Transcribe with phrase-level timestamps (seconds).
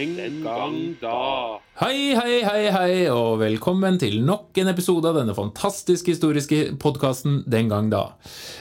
[0.00, 1.58] Den gang da.
[1.82, 7.42] Hei, hei, hei, hei, og velkommen til nok en episode av denne fantastiske historiske podkasten
[7.44, 8.06] Den gang da.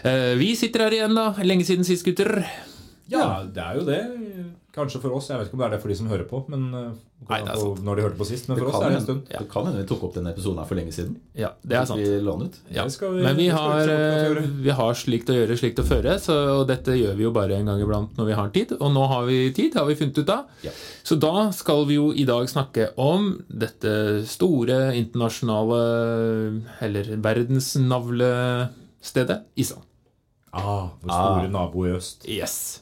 [0.04, 1.29] Eh, Vi sitter her igjen, da.
[1.39, 2.42] Lenge siden sist, gutter.
[3.07, 4.02] Ja, det er jo det.
[4.79, 5.27] Kanskje for oss.
[5.29, 6.37] Jeg vet ikke om det er det for de som hører på.
[6.49, 6.79] Men uh,
[7.29, 7.81] Nei, det er sant.
[7.83, 8.46] når de hørte på sist.
[8.47, 9.21] Men Det for oss er det en stund.
[9.28, 9.39] stund.
[9.43, 11.13] det kan hende vi tok opp denne episoden her for lenge siden.
[11.35, 11.99] Ja, det er sant.
[11.99, 12.55] Vi la ut.
[12.71, 12.83] Ja.
[12.87, 15.85] Det skal vi- Men vi skal har, eh, vi har slikt å gjøre, slikt å
[15.89, 18.71] føre, så, og dette gjør vi jo bare en gang iblant når vi har tid.
[18.79, 20.45] Og nå har vi tid, har vi funnet ut av.
[20.63, 20.71] Ja.
[21.03, 29.84] Så da skal vi jo i dag snakke om dette store internasjonale, eller verdensnavlestedet Island.
[30.51, 31.48] Ah, vår store Ah.
[31.48, 32.25] nabo i øst.
[32.27, 32.81] Yes.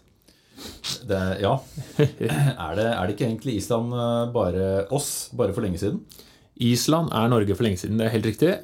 [1.07, 1.53] Det, ja.
[1.99, 6.01] Er det, er det ikke egentlig Island eh, bare oss, bare for lenge siden?
[6.57, 8.55] Island er Norge for lenge siden, det er helt riktig.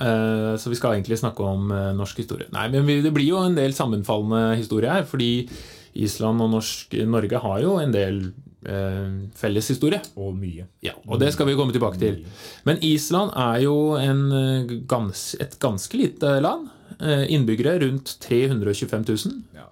[0.00, 2.48] Eh, Så vi skal egentlig snakke om eh, norsk historie.
[2.54, 5.48] Nei, men det blir jo en del sammenfallende historie her, fordi
[5.94, 8.22] Island og norsk, Norge har jo en del
[8.66, 10.00] eh, felles historie.
[10.16, 10.64] Og mye.
[10.82, 12.22] Ja, og det skal vi komme tilbake til.
[12.66, 14.24] Men Island er jo en,
[14.90, 16.70] gans, et ganske lite land.
[17.04, 19.38] Innbyggere rundt 325 000.
[19.56, 19.68] Ja.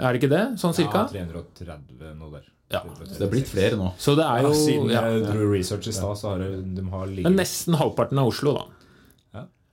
[0.00, 0.44] Er det ikke det?
[0.60, 1.06] Sånn cirka?
[1.12, 2.46] Ja, 330 nå der.
[2.72, 2.80] Ja.
[3.04, 3.92] Så det er blitt flere nå.
[3.98, 5.00] Så det er Ja, siden siden ja.
[5.10, 8.54] jeg dro research i stad, så har det- de har Men nesten halvparten av Oslo,
[8.54, 8.66] da.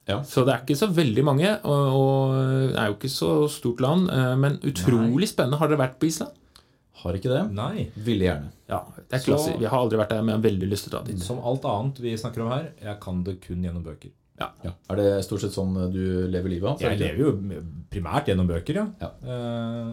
[0.07, 0.21] Ja.
[0.23, 3.81] Så det er ikke så veldig mange, og, og det er jo ikke så stort
[3.81, 4.09] land.
[4.09, 5.57] eh, Men utrolig spennende.
[5.59, 6.31] Har dere vært på Island?
[7.03, 7.41] Har ikke det?
[7.53, 7.91] Nei.
[7.97, 8.47] Ville gjerne.
[8.69, 9.57] Ja, det er Så- klasse.
[9.59, 11.19] Vi har aldri vært der, men jeg har veldig lyst til å dra dit.
[11.19, 14.09] Som alt annet vi snakker om her, jeg kan det kun gjennom bøker.
[14.37, 14.51] Ja.
[14.91, 16.69] Er det stort sett sånn eh, du lever livet?
[16.69, 16.81] Hans?
[16.85, 17.31] Jeg lever jo
[17.89, 18.85] primært gjennom bøker, ja.
[19.01, 19.11] Ja.
[19.25, 19.91] Eh,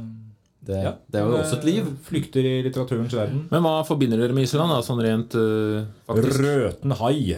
[0.64, 0.92] Det, ja.
[1.12, 1.88] det er jo også et liv.
[2.06, 3.42] Flykter i litteraturens verden.
[3.50, 6.40] Men hva forbinder dere med Island, da, sånn rent uh, faktisk?
[6.40, 7.34] Røten hai.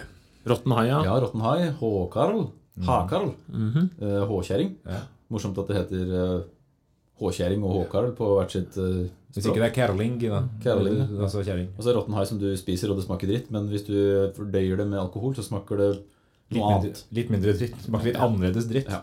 [0.47, 1.01] Rottenhaia?
[1.09, 2.45] Ja, Rottenhai, Håkarl,
[2.87, 3.89] Hakarl, Mhm.
[3.99, 4.71] eh, Håkjerring.
[4.87, 5.01] Ja.
[5.29, 6.45] Morsomt at det heter eh,
[7.19, 10.45] Håkjerring og Håkarl på hvert sitt uh, Hvis ikke det er kerling, da.
[10.63, 11.23] Kerling, ja.
[11.27, 11.67] Altså kjerring.
[11.77, 13.97] Altså Rottenhai som du spiser, og det smaker dritt, men hvis du
[14.39, 15.91] fordøyer det med alkohol, så smaker det
[16.51, 17.77] Litt mindre, litt mindre dritt.
[17.85, 18.89] Smaker litt annerledes dritt.
[18.89, 19.03] Ja.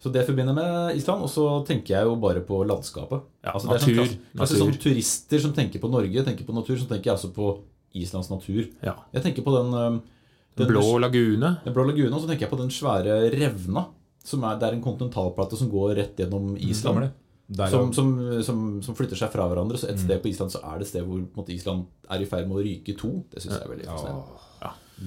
[0.00, 1.22] Så det forbinder med Island.
[1.22, 3.22] Og så tenker jeg jo bare på landskapet.
[3.44, 4.04] Ja, Altså, det er sånn natur.
[4.04, 4.72] klass- Kanskje natur.
[4.72, 7.58] sånn turister som tenker på Norge, tenker på natur, så tenker jeg altså på
[7.94, 8.68] Islands natur.
[8.82, 8.94] Ja.
[9.12, 10.02] Jeg tenker på den, den,
[10.56, 11.58] Den blå lagune.
[11.64, 13.86] den blå lagune, og så tenker jeg på den svære revna.
[14.22, 17.10] Som er, det er en kontinentalplate som går rett gjennom Island.
[17.50, 19.76] Mm, Som, som, som, som flytter seg fra hverandre.
[19.76, 20.04] Så et Mm.
[20.06, 22.56] sted på Island så er det et sted hvor måte, Island er i ferd med
[22.58, 23.24] å ryke i to.
[23.28, 24.38] Det syns jeg er veldig fascinerende.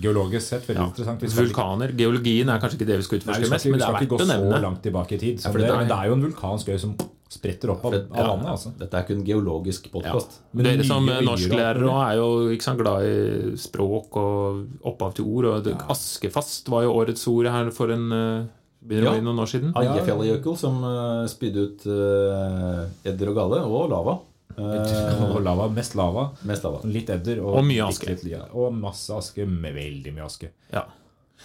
[0.02, 0.86] Geologisk sett veldig Ja.
[0.90, 1.22] interessant.
[1.38, 1.92] Vulkaner.
[1.96, 4.10] Geologien er kanskje ikke det vi skal utforske mest, men vi det skal er ikke
[4.10, 4.62] gå verdt å så nevne.
[4.62, 5.36] langt tilbake i tid.
[5.40, 6.96] Ja, Så det, det men det er jo en vulkansk øy som
[7.34, 8.46] spretter opp av, av ja, vannet.
[8.48, 8.72] altså.
[8.78, 10.40] Dette er ikke en geologisk podkast.
[10.54, 15.26] Men Dere som norsklærere og er jo ikke sant, glad i språk og opphav til
[15.26, 15.46] ord.
[15.46, 18.46] Og det, Askefast var jo årets ord her for en uh,
[18.86, 19.20] begynner å Ja.
[19.20, 19.74] bli noen år siden.
[19.74, 24.20] Eyjafjallajökull som uh, spydde ut uh, edder og galle, og lava.
[24.58, 26.32] Eh, Og lava, mest lava.
[26.46, 26.82] mest lava.
[26.86, 28.08] Litt edder og, Og mye aske.
[28.10, 28.44] litt lia.
[28.54, 30.50] Og masse aske med veldig mye aske.
[30.74, 30.86] Ja.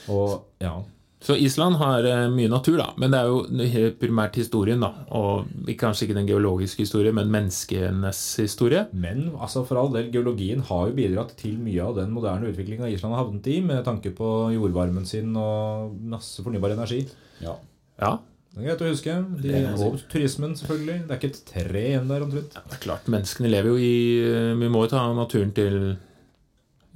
[0.09, 0.77] Og ja,
[1.21, 2.93] Så Island har eh, mye natur, da.
[2.97, 4.93] Men det er jo primært historien, da.
[5.11, 5.49] Og
[5.81, 8.85] kanskje ikke den geologiske historien, men menneskenes historie.
[8.93, 12.87] Men altså for all del, geologien har jo bidratt til mye av den moderne utviklinga
[12.93, 17.03] Island har havnet i, med tanke på jordvarmen sin og masse fornybar energi.
[17.43, 17.57] Ja.
[17.99, 18.13] Ja,
[18.59, 19.15] Det er greit å huske.
[19.39, 20.99] De, Det er og turismen, selvfølgelig.
[21.07, 22.59] Det er ikke et tre igjen der, omtrent.
[22.59, 23.07] det er klart.
[23.15, 25.79] Menneskene lever jo i eh, Vi må jo ta naturen til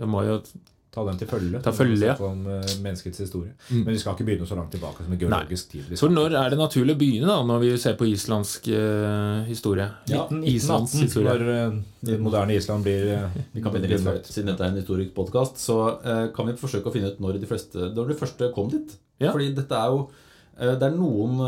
[0.00, 0.40] Vi må jo
[0.92, 1.60] Ta den til følge.
[1.64, 2.14] Ta følge, ja.
[2.20, 3.54] Om eh, menneskets historie.
[3.70, 3.78] Mm.
[3.86, 5.86] Men vi skal ikke begynne så langt tilbake som en geologisk tid.
[5.88, 9.40] Vi Så når er det naturlig å begynne, da, når vi ser på islandsk uh,
[9.46, 9.86] historie?
[10.10, 11.30] Ja, 19, Islands 1918, historie.
[11.30, 11.78] når uh,
[12.10, 14.20] det moderne Island blir uh, Vi kan begynne litt før.
[14.28, 15.78] Siden dette er en historisk podkast, så
[16.36, 18.92] kan vi forsøke å finne ut når de, fleste, når de første kom dit.
[19.22, 19.32] Ja.
[19.32, 20.04] Fordi dette er jo
[20.62, 21.40] Det er noen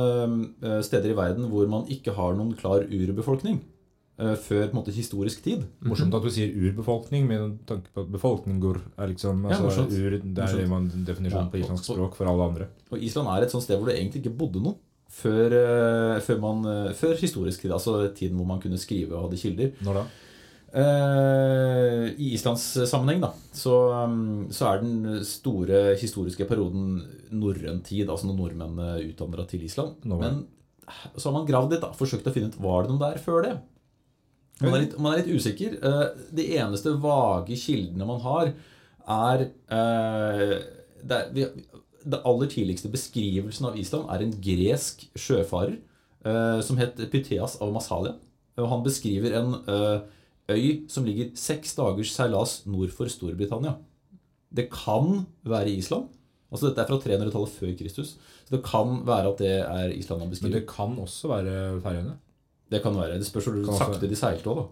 [0.65, 3.61] eh, steder i verden hvor man ikke har noen klar urbefolkning
[4.19, 5.63] eh, før på en måte historisk tid.
[5.87, 9.95] Morsomt at du sier urbefolkning, med tanke på at befolkninger er liksom Ja, altså, morsomt.
[9.95, 12.67] ur, Det er en man definisjon Ja, på islandsk språk for alle andre.
[12.91, 14.77] Og Island er et sånt sted hvor det egentlig ikke bodde noe
[15.15, 17.73] før, eh, før, man, eh, før historisk tid.
[17.73, 19.71] Altså tiden hvor man kunne skrive og hadde kilder.
[19.87, 20.05] Når da?
[20.75, 26.97] Eh, I Islands sammenheng da, så, um, så er den store historiske perioden
[27.35, 30.03] norrøn tid, altså når nordmennene utvandra til Island.
[30.11, 30.43] Norrøn.
[30.43, 33.23] Men så har man gravd litt, da, forsøkt å finne ut var det noe der
[33.23, 33.55] før det.
[34.63, 35.79] Man er litt, man er litt usikker.
[35.83, 38.53] Uh, De eneste vage kildene man har,
[39.15, 40.59] er uh,
[41.05, 41.47] det, er vi,
[42.05, 45.77] det aller tidligste beskrivelsen av Island er en gresk sjøfarer
[46.25, 48.17] eh, som het Pytheas av Massalia.
[48.61, 50.05] Og han beskriver en eh,
[50.51, 53.77] øy som ligger seks dagers seilas nord for Storbritannia.
[54.55, 56.11] Det kan være Island.
[56.53, 58.15] Altså Dette er fra 300-tallet før Kristus.
[58.45, 62.17] Så det kan være at det er Island han Men det kan også være Færøyene.
[62.71, 63.19] Det kan være.
[63.19, 64.67] Det spørs hvor sakte de seilte òg, da.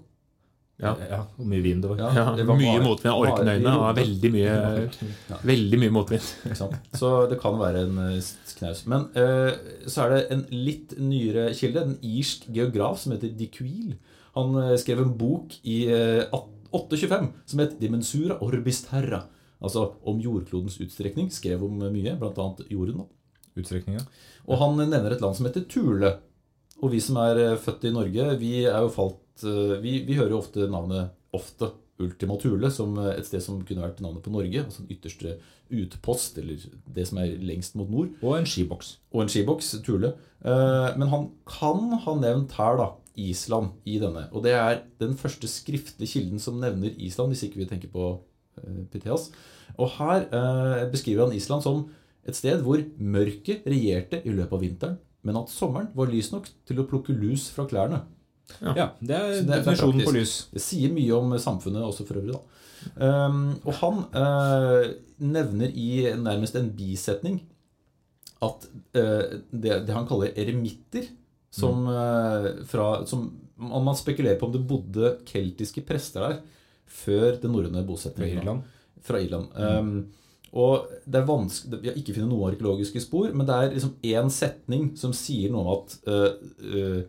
[0.83, 0.95] Ja.
[1.11, 1.99] Ja, Hvor mye vind det var.
[2.01, 3.13] Ja, det var mye motvind.
[3.53, 4.55] i har veldig mye,
[5.47, 6.25] veldig mye motvind.
[7.01, 8.87] Så det kan være en eh, knaus.
[8.91, 9.53] Men eh,
[9.87, 13.95] så er det en litt nyere kilde, en irsk geograf som heter de Quil.
[14.37, 16.25] Han eh, skrev en bok i eh,
[16.73, 19.27] 825 som het 'Dimensura orbis terra'.
[19.63, 21.31] Altså om jordklodens utstrekning.
[21.31, 22.47] Skrev om mye, bl.a.
[22.71, 23.05] jorden.
[23.57, 24.01] Utstrekninga.
[24.49, 26.17] Og han nevner et land som heter Thule.
[26.83, 30.17] Og vi som er eh, født i Norge, vi er jo falt eh, Vi, vi
[30.19, 31.71] hører jo ofte navnet ofte
[32.03, 34.65] Ultima Thule som eh, et sted som kunne vært navnet på Norge.
[34.65, 35.37] Altså den ytterste
[35.73, 36.59] utpost, eller
[36.97, 38.17] det som er lengst mot nord.
[38.23, 38.97] Og en skiboks.
[39.15, 40.15] Og en skiboks, Thule.
[40.43, 44.27] Eh, Men han kan ha nevnt her, da, Island i denne.
[44.33, 48.13] Og det er den første skriftlige kilden som nevner Island, hvis ikke vi tenker på
[48.61, 49.31] eh, Pytheas.
[49.77, 51.85] Og her eh, beskriver han Island som
[52.29, 56.49] et sted hvor mørket regjerte i løpet av vinteren, men at sommeren var lys nok
[56.69, 58.03] til å plukke lus fra klærne.
[58.61, 60.35] Ja, det er Så det er på lys.
[60.53, 62.43] Det sier mye om samfunnet også for øvrig, da.
[62.99, 64.89] Um, og han uh,
[65.23, 67.39] nevner i nærmest en bisetning
[68.43, 68.65] at
[68.99, 71.07] uh, det, det han kaller eremitter,
[71.53, 76.41] som, eh, fra, som man spekulerer på om det bodde keltiske prester der
[76.93, 78.27] før den norrøne Fra.
[78.27, 78.63] Irland.
[79.03, 79.49] Fra Irland.
[79.57, 80.13] Um,
[80.53, 83.95] og det er vanskelig, Vi har ikke funnet noen arkeologiske spor, men det er liksom
[84.05, 86.33] én setning som sier noe om at uh,
[86.69, 87.03] uh,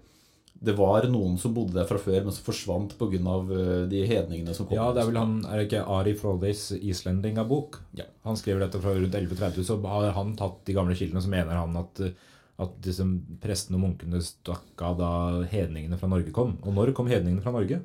[0.63, 3.19] det var noen som bodde der fra før, men som forsvant pga.
[3.19, 4.77] Uh, de hedningene som kom.
[4.79, 7.81] Ja, det er vel han Er det ikke Ari Froldeys Islendinga-bok?
[7.99, 8.07] Ja.
[8.23, 11.59] Han skriver dette fra rundt 1130, så har han tatt de gamle kildene, så mener
[11.59, 12.05] han at
[12.61, 15.11] at liksom, prestene og munkene stakk av da
[15.49, 16.57] hedningene fra Norge kom.
[16.61, 17.81] Og når kom hedningene fra Norge?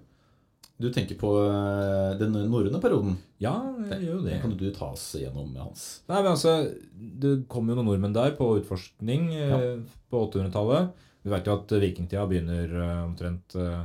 [0.79, 3.17] Du tenker på eh, den norrøne perioden?
[3.43, 3.57] Ja,
[3.89, 4.37] jeg gjør jo det.
[4.37, 5.87] Den kan du ta oss gjennom, Hans.
[6.07, 6.55] Nei, men altså,
[6.95, 9.59] Det kom jo noen nordmenn der på utforskning ja.
[10.13, 10.93] på 800-tallet.
[11.25, 13.83] Vi vet jo at vikingtida begynner eh, omtrent eh,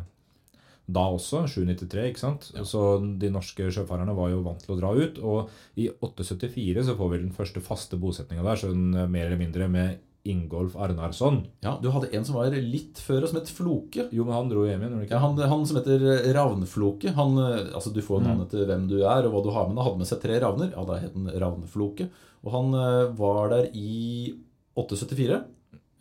[0.94, 2.50] da også, 793, ikke sant?
[2.68, 2.84] Så
[3.20, 5.20] de norske sjøfarerne var jo vant til å dra ut.
[5.24, 9.42] Og i 874 så får vi den første faste bosetninga der, sånn eh, mer eller
[9.42, 11.42] mindre med Ingolf Arnarsson.
[11.66, 14.06] Ja, Du hadde en som var litt før, og som het Floke.
[14.16, 15.02] Jo, men han dro hjem igjen?
[15.10, 16.06] Ja, han, han som heter
[16.36, 17.12] Ravnfloke.
[17.18, 19.76] Han, eh, altså Du får navnet til hvem du er og hva du har med
[19.78, 19.88] deg.
[19.90, 20.72] Hadde med seg tre ravner.
[20.72, 22.08] Ja, da het han Ravnfloke.
[22.44, 24.34] Og han eh, var der i
[24.80, 25.44] 874.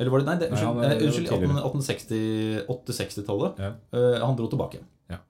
[0.02, 3.60] Eller var det Nei, det, Nei, han eh, unnskyld 1860 860-tallet.
[3.62, 3.74] Ja.
[3.94, 4.80] uh, han dro tilbake.
[5.12, 5.20] Ja.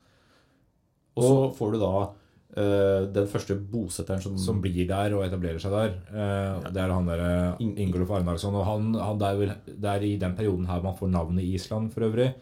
[1.19, 2.13] Og så får du da eh,
[2.55, 5.95] den første bosetteren som, som blir der og etablerer seg der.
[6.13, 8.55] Eh, Det er han der eh, Ingolf Arnarsson.
[8.61, 11.45] Og han, han det, er vel, det er i den perioden her man får navnet
[11.49, 12.33] Island for øvrig.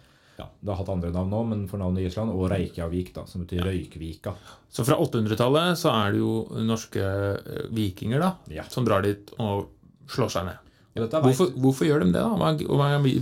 [0.40, 0.46] Ja.
[0.60, 2.32] Det har hatt andre navn nå, men får navnet Island.
[2.32, 4.32] Og Reykjavik, da, som betyr Røykvika.
[4.72, 6.32] Så fra 800-tallet så er det jo
[6.64, 8.64] norske eh, vikinger da, Ja.
[8.72, 9.68] som drar dit og
[10.10, 10.66] slår seg ned.
[10.94, 12.50] Hvorfor, hvorfor gjør de det, da?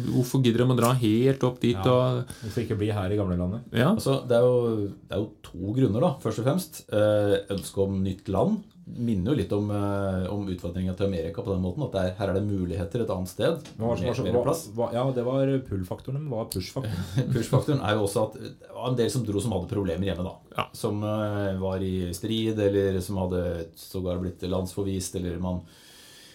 [0.08, 1.92] Hvorfor gidder de å dra helt opp dit Ja.
[1.92, 3.60] og Hvorfor ikke bli her i gamlelandet?
[3.76, 3.90] Ja.
[3.92, 6.82] Altså, det, er jo, det er jo to grunner, da, først og fremst.
[6.88, 8.58] Ønsket ønske om nytt land.
[8.88, 11.84] Minner jo litt om, eh, om utvandringa til Amerika på den måten.
[11.84, 13.66] At det er, her er det muligheter et annet sted.
[13.76, 14.62] Hva Mer, hva, mer plass.
[14.72, 17.28] hva, ja, det var pull-faktoren, hva var push-faktoren?
[17.34, 20.24] Push-faktoren er jo også at det var en del som dro som hadde problemer hjemme.
[20.24, 20.64] da Ja.
[20.72, 23.44] Som uh, var i strid, eller som hadde
[23.76, 25.20] sågar blitt landsforvist.
[25.20, 25.60] Eller man,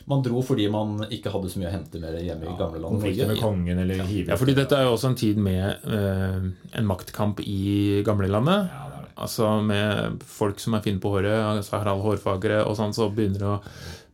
[0.09, 2.97] man dro fordi man ikke hadde så mye å hente med hjemme i gamle land
[2.97, 6.49] Konflikter med kongen eller hive ja, fordi dette er jo også en tid med uh,
[6.75, 8.67] en maktkamp i gamlelandet.
[8.67, 9.13] Ja, det er det.
[9.23, 13.47] Altså med folk som er fine på håret, altså Harald Hårfagre og sånn, så begynner
[13.47, 13.55] å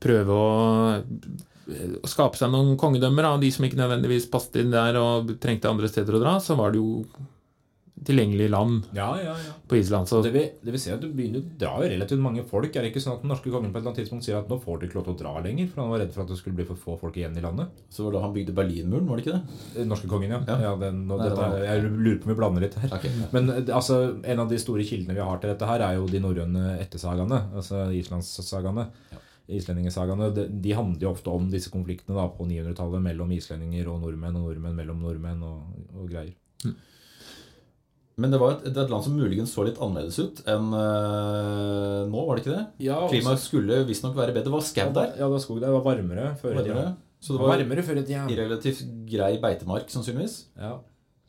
[0.03, 0.53] prøve å,
[2.03, 3.31] å skape seg noen kongedømmer.
[3.31, 6.58] Av De som ikke nødvendigvis passet inn der og trengte andre steder å dra, så
[6.60, 7.03] var det jo
[8.06, 9.53] tilgjengelig land Ja, ja, ja.
[9.68, 10.08] på Island.
[10.08, 12.70] Så Det vil, det vil si at du begynner å dra jo relativt mange folk.
[12.75, 14.48] Er det ikke sånn at den norske kongen på et eller annet tidspunkt sier at
[14.50, 16.32] nå får du ikke lov til å dra lenger, for han var redd for at
[16.32, 17.70] det skulle bli for få folk igjen i landet?
[17.91, 19.60] Så var det da han bygde Berlinmuren, var det ikke det?
[19.82, 20.41] Den norske kongen, ja.
[20.48, 20.58] Ja.
[20.70, 22.94] ja den, nå, Nei, dette, var- er- jeg lurer på om vi blander litt her.
[23.00, 23.10] Ok.
[23.36, 26.08] Men eh, altså, en av de store kildene vi har til dette her, er jo
[26.08, 27.41] de norrøne ettersagaene.
[27.56, 28.88] Altså islandssagaene.
[29.50, 30.27] Islendingesagaene.
[30.36, 34.36] De, de handler jo ofte om disse konfliktene da, på 900-tallet mellom islendinger og nordmenn,
[34.38, 36.36] og nordmenn mellom nordmenn og, og greier.
[38.20, 42.24] Men det var et, et land som muligens så litt annerledes ut enn eh, nå,
[42.28, 42.64] var det ikke det?
[42.90, 44.50] Ja, Klimaet skulle visstnok være bedre.
[44.50, 45.14] Det var skau der.
[45.16, 45.70] Ja, det var skog der.
[45.70, 46.88] Det var varmere før i tida.
[47.20, 48.26] Så Det var var varmere før i tida.
[48.40, 50.36] relativt grei beitemark, sannsynligvis.
[50.60, 50.74] Ja.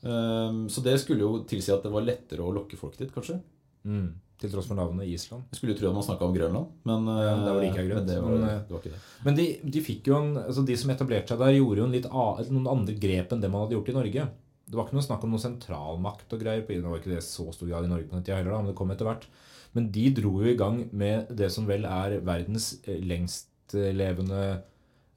[0.01, 3.39] Um, så det skulle jo tilsi at det var lettere å lokke folk dit, kanskje.
[3.85, 4.11] Mm.
[4.41, 5.45] Til tross for navnet Island.
[5.53, 7.99] Jeg skulle jo tro at man snakka om Grønland, men, Ja, det var like grønt,
[8.01, 9.03] men det, var, men, uh, det var ikke det.
[9.27, 11.99] Men de, de fikk jo en, altså de som etablerte seg der, gjorde jo en
[11.99, 12.09] litt
[12.55, 14.31] noen andre grep enn det man hadde gjort i Norge.
[14.71, 16.63] Det var ikke noe snakk om noe sentralmakt og greier.
[16.63, 18.61] på Det var ikke det så stor grad i Norge på den tida heller, da,
[18.63, 19.27] men det kom etter hvert.
[19.75, 24.41] Men de dro jo i gang med det som vel er verdens eh, lengstlevende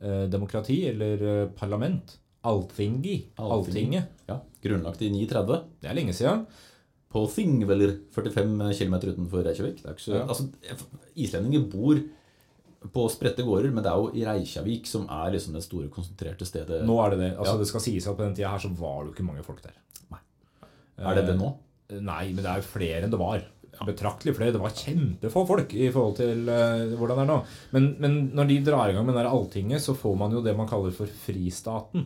[0.01, 2.17] eh, demokrati, eller eh, parlament.
[2.50, 3.15] Althingi.
[3.39, 4.10] Alltinget.
[4.27, 5.62] Ja, Grunnlagt i 930.
[5.81, 6.45] Det er lenge siden.
[7.13, 9.83] på Thingveller, 45 km utenfor Reykjavik.
[9.83, 10.25] Det er ikke så, Ja.
[10.25, 10.48] altså,
[11.15, 12.00] islendinger bor
[12.91, 16.45] på spredte gårder, men det er jo i Reykjavik som er liksom det store, konsentrerte
[16.45, 16.81] stedet.
[16.83, 17.31] Nå er det det.
[17.37, 17.59] Altså, Ja.
[17.63, 19.61] Det skal sies at på den tida her så var det jo ikke mange folk
[19.63, 19.75] der.
[20.11, 20.19] Nei.
[20.99, 21.53] Er det det nå?
[21.89, 23.43] Eh, Nei, men det er jo flere enn det var.
[23.87, 24.51] Betraktelig flere.
[24.53, 27.37] Det var kjempefå folk i forhold til eh, hvordan det er nå.
[27.73, 30.41] Men, men når de drar i gang med det der Alltinget, så får man jo
[30.45, 32.05] det man kaller for fristaten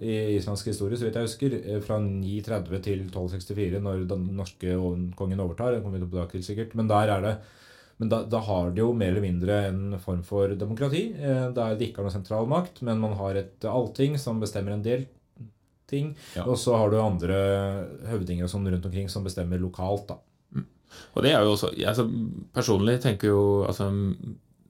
[0.00, 1.54] i islandsk historie, så vidt jeg husker.
[1.58, 4.74] eh, Fra 930 til 1264, når den norske
[5.18, 5.74] kongen overtar.
[5.76, 6.74] Det kommer vi til sikkert.
[6.78, 7.36] Men der er det
[7.98, 11.04] men da, da har det jo mer eller mindre en form for demokrati.
[11.18, 14.72] eh, Der det ikke har noe sentral makt, men man har et allting som bestemmer
[14.76, 15.06] en del
[15.88, 16.14] ting.
[16.36, 16.44] Ja.
[16.46, 17.38] Og så har du andre
[18.10, 20.18] høvdinger og sånn rundt omkring som bestemmer lokalt, da.
[21.14, 22.06] Og det er jo også altså,
[22.56, 23.90] Personlig tenker jo altså,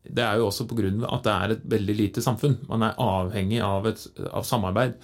[0.02, 0.88] Det er jo også pga.
[1.14, 2.56] at det er et veldig lite samfunn.
[2.68, 4.94] Man er avhengig av, et, av samarbeid.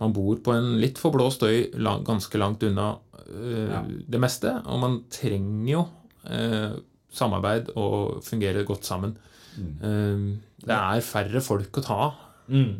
[0.00, 2.96] Man bor på en litt for blå støy lang, ganske langt unna
[3.28, 3.82] øh, Ja.
[4.08, 4.50] det meste.
[4.66, 5.84] Og man trenger jo
[6.30, 6.74] øh,
[7.16, 9.16] samarbeid og fungere godt sammen.
[9.54, 10.40] Mm.
[10.66, 12.14] det er færre folk å ta av.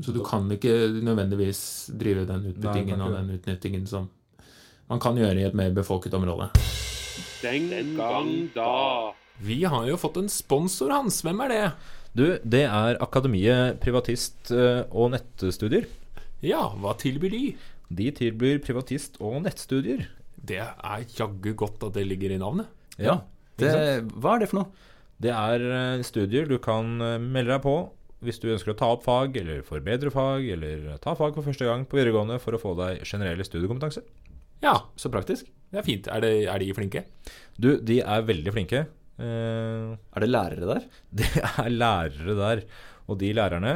[0.03, 0.73] Så du kan ikke
[1.07, 4.11] nødvendigvis drive den utbyttingen Nei, og den utnyttingen som
[4.91, 6.51] man kan gjøre i et mer befolket område.
[7.41, 9.15] Den gang da.
[9.45, 11.23] Vi har jo fått en sponsor, Hans.
[11.25, 11.63] Hvem er det?
[12.15, 15.89] Du, det er Akademiet privatist eh, og nettstudier.
[16.45, 17.45] Ja, hva tilbyr de?
[17.89, 20.07] De tilbyr privatist- og nettstudier.
[20.37, 22.69] Det er jaggu godt at det ligger i navnet.
[23.01, 23.23] Ja,
[23.61, 23.71] Det,
[24.19, 24.89] hva er det for noe?
[25.25, 27.75] Det er eh, studier du kan eh, melde deg på
[28.25, 31.67] hvis du ønsker å ta opp fag, eller forbedre fag, eller ta fag for første
[31.69, 34.01] gang på videregående for å få deg generell studiekompetanse.
[34.65, 35.51] Ja, Så praktisk.
[35.71, 36.09] det er fint.
[36.09, 37.03] Er, det, er de flinke?
[37.61, 38.81] Du, de er veldig flinke.
[39.21, 40.87] Eh, Er det lærere der?
[41.21, 42.65] Det er lærere der.
[43.13, 43.75] Og de lærerne,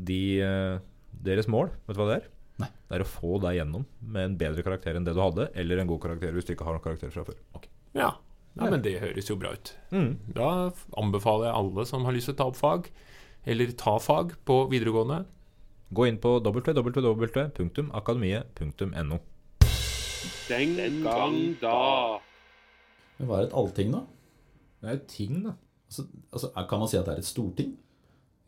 [0.00, 0.78] de, eh,
[1.12, 2.30] deres mål, vet du hva det er?
[2.64, 2.70] Nei.
[2.88, 5.80] Det er å få deg gjennom med en bedre karakter enn det du hadde, eller
[5.84, 7.36] en god karakter hvis du ikke har noen karakter fra før.
[8.00, 8.14] Ja.
[8.58, 9.68] Ja, men det høres jo bra ut.
[9.94, 10.12] Mm.
[10.36, 10.48] Da
[10.98, 12.82] anbefaler jeg alle som har lyst til å ta opp fag,
[13.48, 15.18] eller ta fag på videregående.
[15.90, 19.16] Gå inn på www.akademiet.no.
[20.50, 20.70] Den
[21.04, 21.80] gang da.
[23.18, 24.00] Men hva er et allting, da?
[24.80, 25.52] Det er et ting, da.
[25.90, 27.70] Altså, altså, kan man si at det er et storting?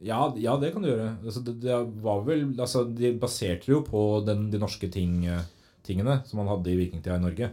[0.02, 1.16] Ja, ja, det kan du gjøre.
[1.22, 5.42] Altså, det, det var vel, altså, de baserte jo på den, de norske ting, eh,
[5.86, 7.50] tingene som man hadde i vikingtida i Norge.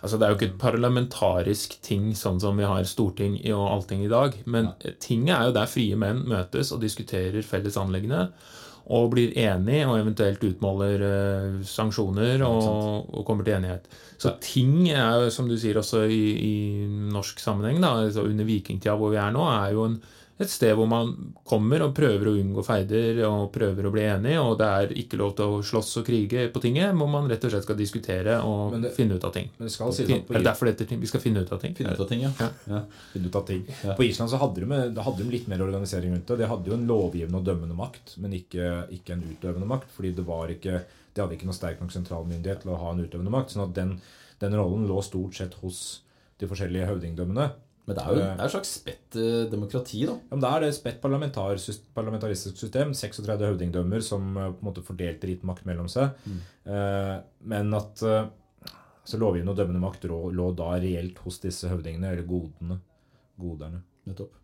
[0.00, 4.04] Altså, det er jo ikke et parlamentarisk ting sånn som vi har storting og allting
[4.04, 4.36] i dag.
[4.48, 4.72] Men
[5.02, 8.28] tinget er jo der frie menn møtes og diskuterer felles anliggende.
[8.94, 13.88] Og blir enig og eventuelt utmåler uh, sanksjoner og, og kommer til enighet.
[14.20, 16.56] Så ting er jo, som du sier også i, i
[17.12, 19.96] norsk sammenheng, da, altså under vikingtida hvor vi er nå, er jo en,
[20.42, 21.12] et sted hvor man
[21.46, 25.18] kommer og prøver å unngå feider og prøver å bli enig, og det er ikke
[25.20, 28.40] lov til å slåss og krige på tinget, hvor man rett og slett skal diskutere
[28.42, 29.50] og det- finne ut av ting.
[29.58, 30.72] Men det skal sies at på, er det derfor?
[31.00, 31.74] Vi skal finne ut av ting?
[31.78, 32.32] Finne ut av ting, ja.
[32.40, 32.48] Ja.
[32.66, 32.82] ja.
[33.12, 33.62] finne ut av ting.
[33.84, 33.94] Ja.
[33.94, 36.38] På Island så hadde de, hadde de litt mer organisering rundt det.
[36.42, 39.86] De hadde jo en lovgivende og dømmende makt, men ikke, ikke en utøvende makt.
[39.94, 40.82] fordi det var ikke,
[41.14, 43.54] de hadde ikke noe sterk nok sentralmyndighet til å ha en utøvende makt.
[43.54, 44.00] sånn at den,
[44.40, 46.00] den rollen lå stort sett hos
[46.40, 47.52] de forskjellige høvdingdømmene.
[47.84, 50.14] Men det er jo det er et slags spett eh, demokrati, da.
[50.16, 51.58] Ja, men Det er det spett parlamentar,
[51.96, 52.94] parlamentaristisk system.
[52.96, 56.16] 36 høvdingdømmer som eh, på en måte fordelte litt makt mellom seg.
[56.24, 56.40] Mm.
[57.50, 58.30] men at eh,
[59.04, 62.80] altså lovgivende og dømmende makt lå, lå da reelt hos disse høvdingene, eller godene.
[63.40, 63.82] Goderne.
[64.08, 64.40] Nettopp.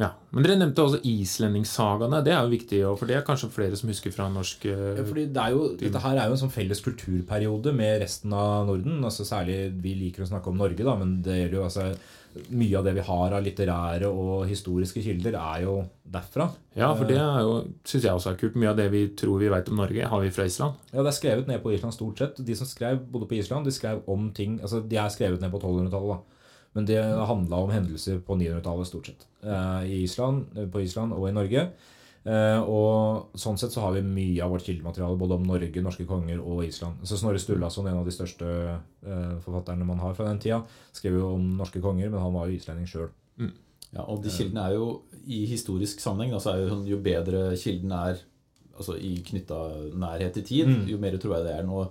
[0.00, 2.22] Ja, Men dere nevnte også islendingssagaene.
[2.24, 5.04] Det er jo viktig, for det er kanskje flere som husker fra norsk eh, Ja,
[5.04, 8.70] fordi det er jo, dette her er jo en sånn felles kulturperiode med resten av
[8.70, 9.02] Norden.
[9.04, 11.90] altså Særlig vi liker å snakke om Norge, da, men det gjelder jo altså
[12.54, 15.76] mye av det vi har av litterære og historiske kilder, er jo
[16.10, 16.46] derfra.
[16.78, 17.54] Ja, for det er jo,
[17.86, 18.58] syns jeg også er kult.
[18.60, 20.78] Mye av det vi tror vi vet om Norge, har vi fra Island.
[20.92, 22.38] Ja, Det er skrevet ned på Island stort sett.
[22.46, 25.50] De som skrev, bodde på Island, de skrev om ting altså De er skrevet ned
[25.50, 26.20] på 1200-tallet, da.
[26.78, 29.26] Men det handla om hendelser på 900-tallet stort sett.
[29.42, 31.64] Eh, I Island, på Island og i Norge.
[32.28, 36.04] Eh, og sånn sett så har vi mye av vårt kildemateriale både om Norge, norske
[36.08, 37.00] konger og Island.
[37.08, 40.58] Så Snorre Sturlason, en av de største eh, forfatterne man har fra den tida,
[40.92, 43.08] skrev jo om norske konger, men han var jo islending sjøl.
[43.90, 44.90] Ja, og de kildene er jo
[45.26, 48.20] i historisk sammenheng, altså er jo, sånn, jo bedre kilden er
[48.76, 49.56] altså i knytta
[49.98, 50.84] nærhet i tid, Mm.
[50.92, 51.88] jo mer tror jeg det er noe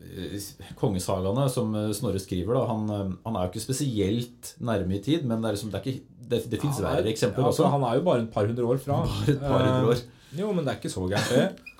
[0.00, 0.48] eh,
[0.80, 5.40] Kongesagaene som Snorre skriver, da, han, han er jo ikke spesielt nærme i tid, men
[5.40, 7.72] det, er liksom, det, er ikke, det, det fins verre eksempler altså, også.
[7.74, 9.00] Han er jo bare et par hundre år fra.
[9.06, 10.00] Bare et par hundre år.
[10.06, 11.70] Uh, jo, men det er ikke så gærent, det.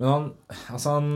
[0.00, 0.26] Men han,
[0.72, 1.08] altså han,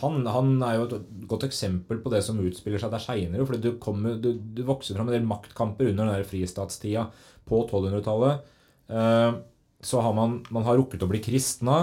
[0.00, 3.44] han, han er jo et godt eksempel på det som utspiller seg der seinere.
[3.44, 7.04] For du, kommer- du, du vokser fram en del maktkamper under den der fristatstida
[7.44, 8.46] på 1200-tallet.
[8.88, 9.36] Eh,
[9.84, 11.82] så har man, man har rukket å bli kristna.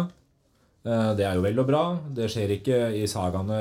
[0.81, 1.83] Eh, Det er jo vel og bra.
[2.09, 3.59] Det skjer ikke i sagaene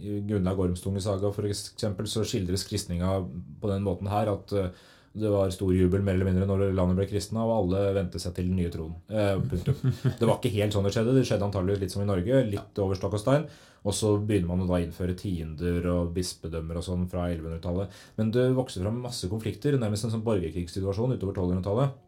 [0.00, 3.18] I Gunnar Gormstunge saga eksempel, så skildres kristninga
[3.60, 4.72] på den måten her at eh,
[5.12, 8.34] det var stor jubel mer eller mindre når landet ble kristna, og alle vendte seg
[8.36, 8.98] til den nye tronen.
[9.08, 9.78] Eh, punktum.
[10.18, 11.14] Det var ikke helt sånn det skjedde.
[11.16, 13.48] Det skjedde antageligvis litt som i Norge, litt over stokk og stein.
[13.86, 17.94] Og så begynner man å da innføre tiender og bispedømmer og sånn fra 1100-tallet.
[18.18, 22.04] Men det vokste fram masse konflikter, nærmest en sånn borgerkrigssituasjon utover 1200-tallet.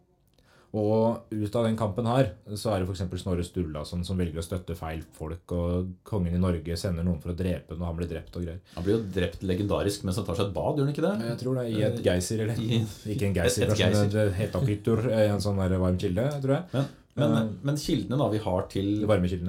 [0.71, 3.01] Og ut av den kampen her så er det f.eks.
[3.19, 7.33] Snorre Sturlason som velger å støtte feil folk, og kongen i Norge sender noen for
[7.33, 8.61] å drepe når han blir drept og greier.
[8.77, 11.13] Han blir jo drept legendarisk mens han tar seg et bad, gjør han ikke det?
[11.27, 12.79] Jeg tror det i et geysir, eller I-
[13.15, 16.85] Ikke en geysir, men et kanskje, men hetakytur, en sånn varm kilde, tror jeg.
[17.19, 18.91] Men, men, men kildene da vi har til,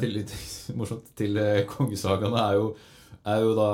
[0.02, 2.64] til, til, morsomt, til eh, kongesagaene er jo,
[3.30, 3.68] er jo da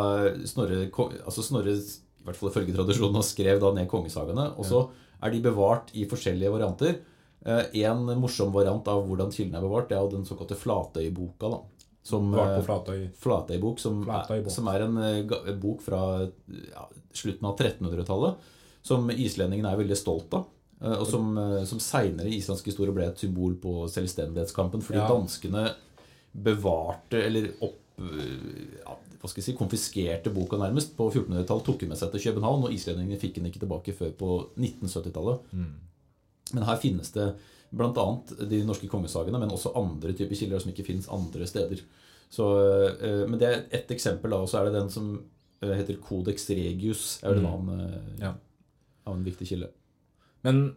[0.45, 0.83] Snorre,
[1.25, 4.51] altså Snorre i hvert fall ifølge tradisjonen, og skrev da ned kongesagaene.
[4.61, 4.83] Og så
[5.25, 6.99] er de bevart i forskjellige varianter.
[7.47, 11.51] Eh, En morsom variant av hvordan kildene er bevart, det er jo den såkalte Flatøyboka.
[11.51, 11.61] da.
[12.03, 13.09] Som, eh, Flatøy.
[13.21, 14.47] Flatøybok, som, Flatøybok.
[14.47, 18.37] er, som er en eh, bok fra ja, slutten av 1300-tallet,
[18.83, 20.47] som islendingene er veldig stolt av.
[20.81, 21.35] Og som,
[21.67, 24.81] som seinere i islandsk historie ble et symbol på selvstendighetskampen.
[24.81, 25.09] Fordi Ja.
[25.09, 25.75] danskene
[26.33, 31.65] bevarte, eller opp ja, hva skal jeg si, konfiskerte boka nærmest på 1400-tallet.
[31.67, 35.41] Tok den med seg til København, og islendingene fikk den ikke tilbake før på 1970-tallet.
[36.55, 37.35] Men her finnes det
[37.71, 38.05] bl.a.
[38.49, 41.83] de norske kongesagene, men også andre typer kilder som ikke finnes andre steder.
[42.31, 42.45] Så,
[43.01, 45.11] eh, men det er ett eksempel, da, og så er det den som
[45.63, 47.19] eh, heter Codex Regius.
[47.23, 47.49] er vel Mm.
[47.51, 48.35] navn eh, Ja.
[49.07, 49.69] av en viktig kilde.
[50.45, 50.75] Men,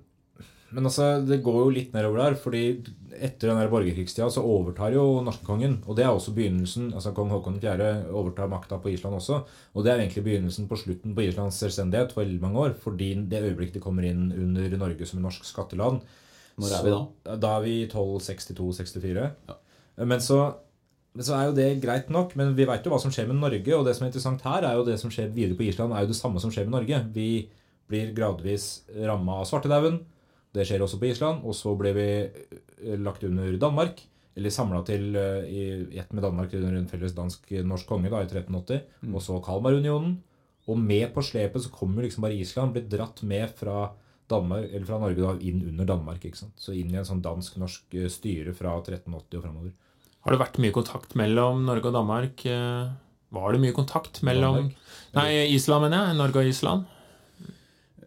[0.72, 2.64] men altså, det går jo litt nedover der, fordi
[3.12, 5.82] etter den der borgerkrigstida så overtar jo norskekongen.
[5.86, 6.94] Og det er også begynnelsen.
[6.96, 7.90] altså Kong Haakon 4.
[8.16, 9.42] overtar makta på Island også.
[9.76, 12.74] Og det er egentlig begynnelsen på slutten på Islands selvstendighet for veldig mange år.
[12.80, 16.02] Fordi det øyeblikket kommer inn under Norge som en norsk skatteland
[16.58, 17.36] Når er vi da?
[17.36, 19.30] Da er vi 1262-64.
[20.08, 20.44] Men så
[21.12, 23.42] men så er jo det greit nok, men vi veit jo hva som skjer med
[23.42, 23.74] Norge.
[23.76, 26.06] Og det som er interessant her, er jo det som skjer videre på Island, er
[26.06, 27.02] jo det samme som skjer med Norge.
[27.12, 27.50] Vi
[27.92, 30.00] blir gradvis ramma av svartedauden.
[30.52, 31.46] Det skjer også på Island.
[31.48, 34.04] Og så ble vi eh, lagt under Danmark.
[34.38, 35.64] Eller samla til eh, i
[36.00, 38.86] ett med Danmark under en felles dansk-norsk konge da, i 1380.
[39.12, 40.20] Og så Kalmarunionen.
[40.70, 43.90] Og med på slepet så kommer liksom bare Island, blir dratt med fra
[44.30, 46.24] Danmark, eller fra Norge da, inn under Danmark.
[46.24, 46.56] ikke sant?
[46.62, 49.74] Så inn i en sånn dansk-norsk eh, styre fra 1380 og framover.
[50.22, 52.44] Har det vært mye kontakt mellom Norge og Danmark?
[53.34, 54.98] Var det mye kontakt mellom Danmark?
[55.18, 56.18] Nei, Island, mener jeg.
[56.20, 56.86] Norge og Island.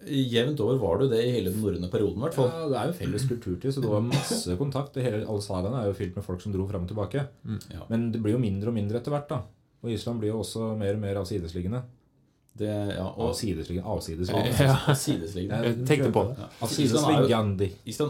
[0.06, 2.48] Jevnt over var det jo det i hele den norrøne perioden, hvert fall.
[2.52, 4.94] Ja, Det er jo felles kulturtid, så det var masse kontakt.
[4.94, 7.26] Det hele, alle sagaene er jo fylt med folk som dro fram og tilbake.
[7.72, 7.84] Ja.
[7.90, 9.28] Men det blir jo mindre og mindre etter hvert.
[9.28, 9.42] da.
[9.84, 11.82] Og Island blir jo også mer og mer avsidesliggende.
[12.58, 13.30] Det, ja, og?
[13.96, 14.52] Avsidesliggende.
[14.62, 14.76] Ja.
[15.66, 16.36] Jeg tenkte på det.
[16.38, 16.46] Ja.
[16.62, 17.32] Altså, Island er jo-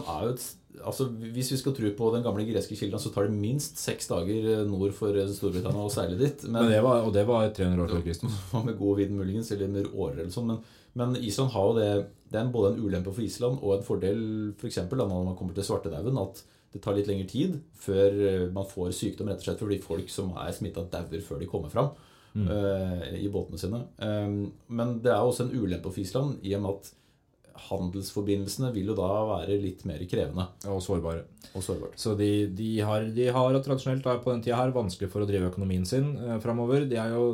[0.05, 0.45] er et
[0.85, 4.07] Altså, Hvis vi skal tro på den gamle greske kilden, så tar det minst seks
[4.11, 6.43] dager eh, nord for eh, Storbritannia å seile dit.
[6.51, 8.35] Men det var, og det var 300 år før Kristus.
[8.67, 10.51] Med god vind muligens, eller med årer eller sånn.
[10.51, 10.59] Men,
[10.99, 11.87] men Island har jo det
[12.31, 14.19] Det er både en ulempe for Island og en fordel
[14.59, 16.43] for eksempel, da, når man kommer til svartedauden, at
[16.75, 20.09] det tar litt lengre tid før eh, man får sykdom, rett og slett fordi folk
[20.11, 21.93] som er smitta, dauer før de kommer fram
[22.35, 23.81] eh, i båtene sine.
[23.97, 26.93] Um, men det er også en ulempe for Island i og med at
[27.69, 31.23] handelsforbindelsene vil jo da være litt mer krevende Og sårbare.
[31.53, 31.95] og sårbart.
[31.99, 35.51] Så de, de, har, de har tradisjonelt på den tida her vanskelig for å drive
[35.53, 36.89] økonomien sin eh, framover.
[36.89, 37.29] De er jo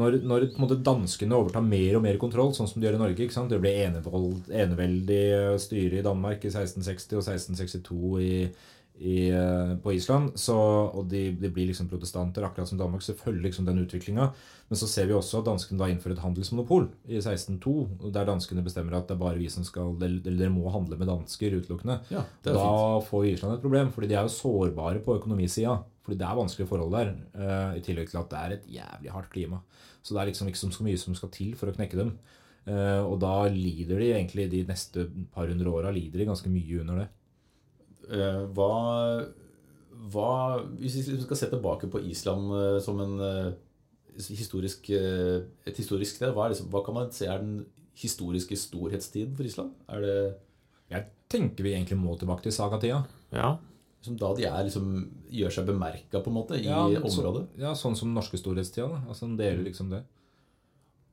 [0.00, 3.26] når, når måte, danskene overtar mer og mer kontroll, sånn som de gjør i Norge
[3.26, 3.52] ikke sant?
[3.52, 5.24] Det ble enevold, eneveldig
[5.60, 8.36] styre i Danmark i 1660 og 1662 i,
[9.02, 10.36] i, eh, på Island.
[10.38, 13.02] Så, og de, de blir liksom protestanter, akkurat som Danmark.
[13.02, 14.28] Så følger liksom den utviklinga.
[14.70, 17.74] Men så ser vi også at danskene da innfører et handelsmonopol i 1602,
[18.14, 21.10] der danskene bestemmer at det er bare vi som skal Eller dere må handle med
[21.10, 21.98] dansker utelukkende.
[22.14, 23.08] Ja, Da fint.
[23.10, 25.80] får Island et problem, fordi de er jo sårbare på økonomisida.
[26.02, 29.12] Fordi det er vanskelige forhold der, uh, i tillegg til at det er et jævlig
[29.14, 29.60] hardt klima.
[30.02, 32.16] Så det er liksom ikke så så mye som skal til for å knekke dem.
[32.66, 37.08] Uh, og da lider de egentlig de neste par hundre åra ganske mye under det.
[38.10, 39.26] Eh, hva,
[40.12, 40.30] hva
[40.80, 43.52] Hvis vi liksom skal se tilbake på Island eh, som en eh,
[44.18, 47.64] historisk, eh, et historisk sted, hva, er liksom, hva kan man se er den
[47.98, 49.74] historiske storhetstiden for Island?
[49.88, 50.16] Er det
[50.92, 53.04] Jeg tenker vi egentlig må tilbake til sagatida.
[53.32, 53.54] Ja.
[54.02, 54.88] Som da de er, liksom,
[55.32, 57.46] gjør seg bemerka på en måte i Ja, området?
[57.54, 58.88] så- ja, sånn som norske storhetstida.
[58.90, 58.98] Da.
[59.08, 60.02] Altså, den deler liksom det.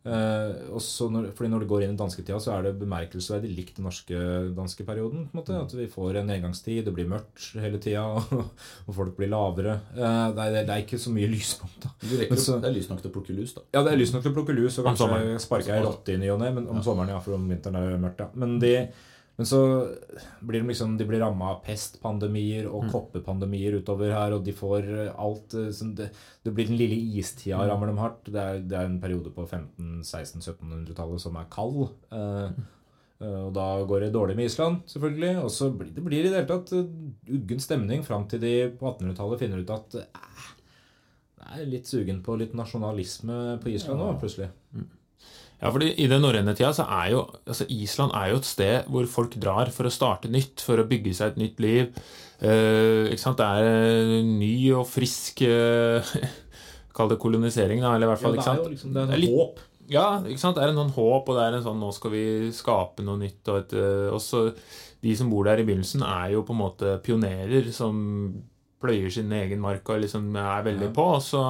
[0.10, 3.52] Eh, og så når, fordi når det går inn i dansketida, så er det bemerkelsesverdig
[3.54, 4.22] likt den norske
[4.58, 5.28] danske perioden.
[5.30, 8.04] på en måte, At vi får en nedgangstid, det blir mørkt hele tida,
[8.88, 9.76] og folk blir lavere.
[9.93, 11.78] Eh, det, er, det er ikke så mye lyspunkt.
[11.86, 11.93] da.
[12.02, 13.62] Men så- det er lyst nok til å plukke lus, da.
[13.78, 16.17] Ja, det er lyst nok til å plukke lus, og kanskje sparker jeg rotte i
[16.17, 18.30] ny og ne, men om sommeren, ja, for om vinteren er det mørkt, ja.
[18.34, 18.74] Men de,
[19.39, 19.60] Men så
[20.43, 22.89] blir de liksom De blir ramma av pestpandemier og Mm.
[22.91, 26.10] koppepandemier utover her, og de får eh, alt eh, det,
[26.43, 27.69] det blir den lille istida Mm.
[27.71, 28.25] rammer dem hardt.
[28.28, 31.88] Det er, det er en periode på 1500-, 1600-1700-tallet som er kald.
[32.12, 32.52] eh,
[33.21, 35.34] eh, og da går det dårlig med Island, selvfølgelig.
[35.43, 38.91] Og så blir det blir i det hele tatt uggen stemning fram til de på
[38.91, 40.06] 1800-tallet finner ut at eh,
[41.39, 44.49] det er litt sugen på litt nasjonalisme på Island nå, plutselig.
[45.62, 48.86] Ja, fordi I den norrøne tida så er jo altså Island er jo et sted
[48.88, 51.89] hvor folk drar for å starte nytt, for å bygge seg et nytt liv.
[52.39, 53.41] Eh, ikke sant?
[53.41, 56.13] Det er eh, ny og frisk eh,
[56.95, 57.91] Kall det kolonisering, da.
[57.95, 58.63] Eller i hvert fall, Ja, det ikke er sant?
[58.63, 59.60] jo liksom det er Det er litt- håp.
[59.89, 60.56] Ja, ikke sant?
[60.56, 63.17] Det er en sånn håp, og det er en sånn Nå skal vi skape noe
[63.17, 63.41] nytt.
[63.50, 64.41] Og et, eh, også
[65.02, 68.00] de som bor der i begynnelsen, er jo på en måte pionerer som
[68.80, 71.06] pløyer sin egen mark og liksom er veldig på.
[71.17, 71.41] Og så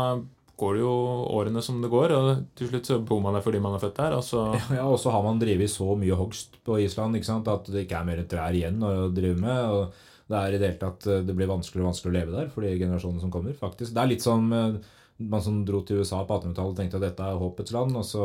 [0.60, 0.92] går det jo
[1.40, 3.98] årene som det går, og til slutt så bor man der fordi man er født
[4.02, 4.18] der.
[4.20, 4.44] Og så
[4.76, 7.48] Ja, og har man drevet så mye hogst på Island ikke sant?
[7.48, 9.66] at det ikke er mer trær igjen å drive med.
[9.66, 12.38] og Det er i det hele tatt eh, det blir vanskeligere og vanskeligere å leve
[12.38, 13.56] der for de generasjonene som kommer.
[13.58, 13.96] faktisk.
[13.96, 14.80] Det er litt som eh,
[15.20, 18.06] man som dro til USA på 1800-tallet og tenkte at dette er håpets land, og
[18.08, 18.24] så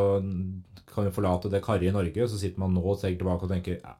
[0.95, 3.51] kan vi forlate det karrige Norge, og så sitter man nå og tenker tilbake og
[3.51, 3.97] tenker ja,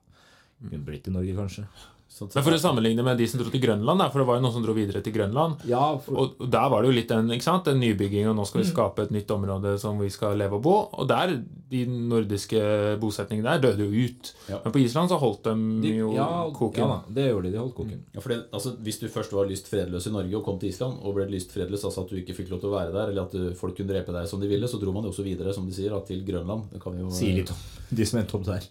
[0.63, 1.67] kunne blitt i Norge, kanskje.
[2.15, 4.43] Sånn Men for å sammenligne med de som dro til Grønland, for det var jo
[4.45, 5.65] noen som dro videre til Grønland.
[5.67, 7.65] Ja, for, Og der var det jo litt den, ikke sant?
[7.67, 8.47] den nybygging, og nå Mm.
[8.47, 10.75] skal vi skape et nytt område som vi skal leve og bo.
[10.95, 12.61] Og der, de nordiske
[13.03, 14.31] bosetningene der døde jo ut.
[14.49, 14.61] Ja.
[14.65, 16.85] Men på Island så holdt de de, jo ja, koken.
[16.85, 17.53] Ja, da, det gjorde de.
[17.57, 18.01] De holdt koken.
[18.15, 20.69] Ja, for det, altså, Hvis du først var lyst fredløs i Norge og kom til
[20.71, 23.11] Island og ble lyst fredløs, altså at du ikke fikk lov til å være der,
[23.11, 25.25] eller at du, folk kunne drepe deg som de ville, så dro man jo også
[25.27, 26.71] videre, som de sier, da, til Grønland.
[26.71, 27.57] Det kan vi jo Sier litt om
[27.95, 28.65] de som endte opp der.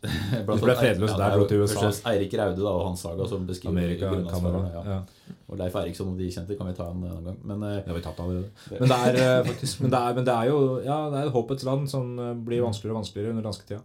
[0.47, 1.79] Blant De ble fredløse der, det der, dro til jo USA.
[1.79, 2.03] først
[3.23, 4.63] og fremst Som beskriver Amerika, Canada.
[4.74, 4.84] Ja.
[4.93, 5.38] Ja.
[5.50, 7.39] Og Leif Eriksson og de kjente kan vi ta en annen gang.
[7.43, 8.54] Men eh, Det har vi tatt allerede.
[8.80, 11.28] Men det er eh, faktisk Men det er, men det er jo ja, det er
[11.32, 13.84] et håpets land som eh, blir vanskeligere og vanskeligere under dansketida.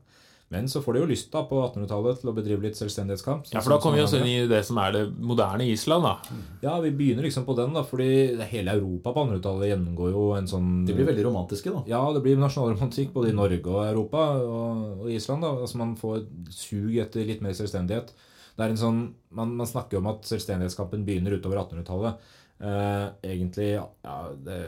[0.48, 3.44] Men så får de jo lyst da på 1800-tallet til å bedrive litt selvstendighetskamp.
[3.44, 6.06] sånn Ja, for da kommer vi oss inn i det som er det moderne Island,
[6.08, 6.38] da.
[6.62, 10.48] Ja, vi begynner liksom på den, da, fordi hele Europa på 1800-tallet gjennomgår jo en
[10.48, 11.82] sånn de blir veldig romantiske, da.
[11.90, 15.44] Ja, det blir nasjonalromantikk både i Norge og Europa og, og Island.
[15.44, 16.24] da, altså Man får
[16.56, 18.16] sug etter litt mer selvstendighet.
[18.58, 22.30] Det er en sånn, Man, man snakker om at selvstendighetskampen begynner utover 1800-tallet.
[22.58, 24.58] Eh, egentlig Ja, det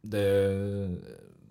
[0.00, 0.22] det,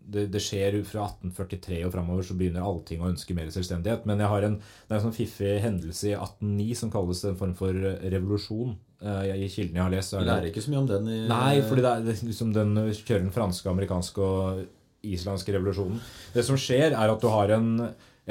[0.10, 4.08] det det skjer fra 1843 og framover, så begynner allting å ønske mer selvstendighet.
[4.10, 7.38] Men jeg har en, det er en sånn fiffig hendelse i 1809 som kalles en
[7.38, 7.78] form for
[8.16, 8.74] revolusjon.
[9.04, 11.22] Eh, I kildene jeg har lest, Du er lærer ikke så mye om den i
[11.30, 14.66] Nei, fordi det er liksom den kjører den franske, amerikanske og
[15.06, 16.02] islandske revolusjonen.
[16.34, 17.70] Det som skjer, er at du har en,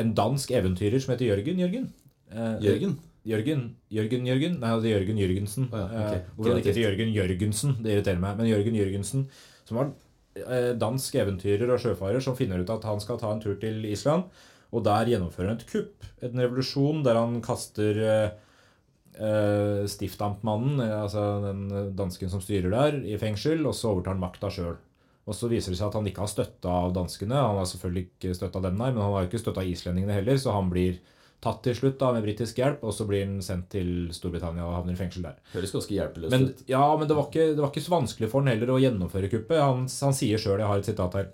[0.03, 1.63] en dansk eventyrer som heter Jørgen.
[1.63, 1.89] Jørgen?
[2.33, 2.99] Eh, Jørgen?
[3.29, 3.63] Jørgen,
[3.93, 5.71] Jørgen, Jørgen Nei, det er Jørgen Jørgensen.
[5.73, 6.21] Oh, ja, okay.
[6.37, 7.75] Hvordan ikke heter Jørgen Jørgensen?
[7.85, 8.37] Det irriterer meg.
[8.39, 9.25] Men Jørgen Jørgensen,
[9.69, 9.91] som var
[10.47, 13.85] eh, dansk eventyrer og sjøfarer, som finner ut at han skal ta en tur til
[13.89, 14.29] Island,
[14.73, 16.09] og der gjennomfører han et kupp.
[16.25, 18.31] En revolusjon der han kaster eh,
[19.19, 24.25] eh, stiftamtmannen, eh, altså den dansken som styrer der, i fengsel, og så overtar han
[24.25, 24.77] makta sjøl.
[25.29, 27.37] Og så viser det seg at han ikke har støtte av danskene.
[27.37, 29.69] Han har selvfølgelig ikke støtte av dem, nei, men han har jo ikke støtte av
[29.69, 30.97] islendingene heller, så han blir
[31.45, 34.75] tatt til slutt da med britisk hjelp, og så blir han sendt til Storbritannia og
[34.75, 35.37] havner i fengsel der.
[35.53, 36.65] Høres ganske hjelpeløst Men, ut.
[36.71, 39.31] ja, men det var, ikke, det var ikke så vanskelig for han heller å gjennomføre
[39.31, 39.61] kuppet.
[39.63, 41.29] Han, han sier sjøl, jeg har et sitat her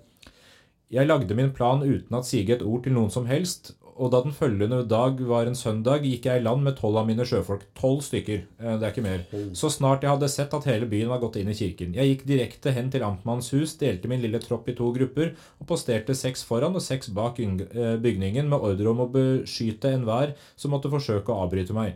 [0.93, 4.19] Jeg lagde min plan uten at sige et ord til noen som helst, og da
[4.25, 7.61] den følgende dag var en søndag, gikk jeg i land med tolv av mine sjøfolk.
[7.79, 8.41] Tolv stykker.
[8.59, 9.23] Eh, Det er ikke mer.
[9.55, 11.93] Så snart jeg hadde sett at hele byen var gått inn i kirken.
[11.95, 15.31] Jeg gikk direkte hen til amtmannens hus, delte min lille tropp i to grupper
[15.61, 20.35] og posterte seks foran og seks bak eh, bygningen med ordre om å beskyte enhver
[20.55, 21.95] som måtte forsøke å avbryte meg.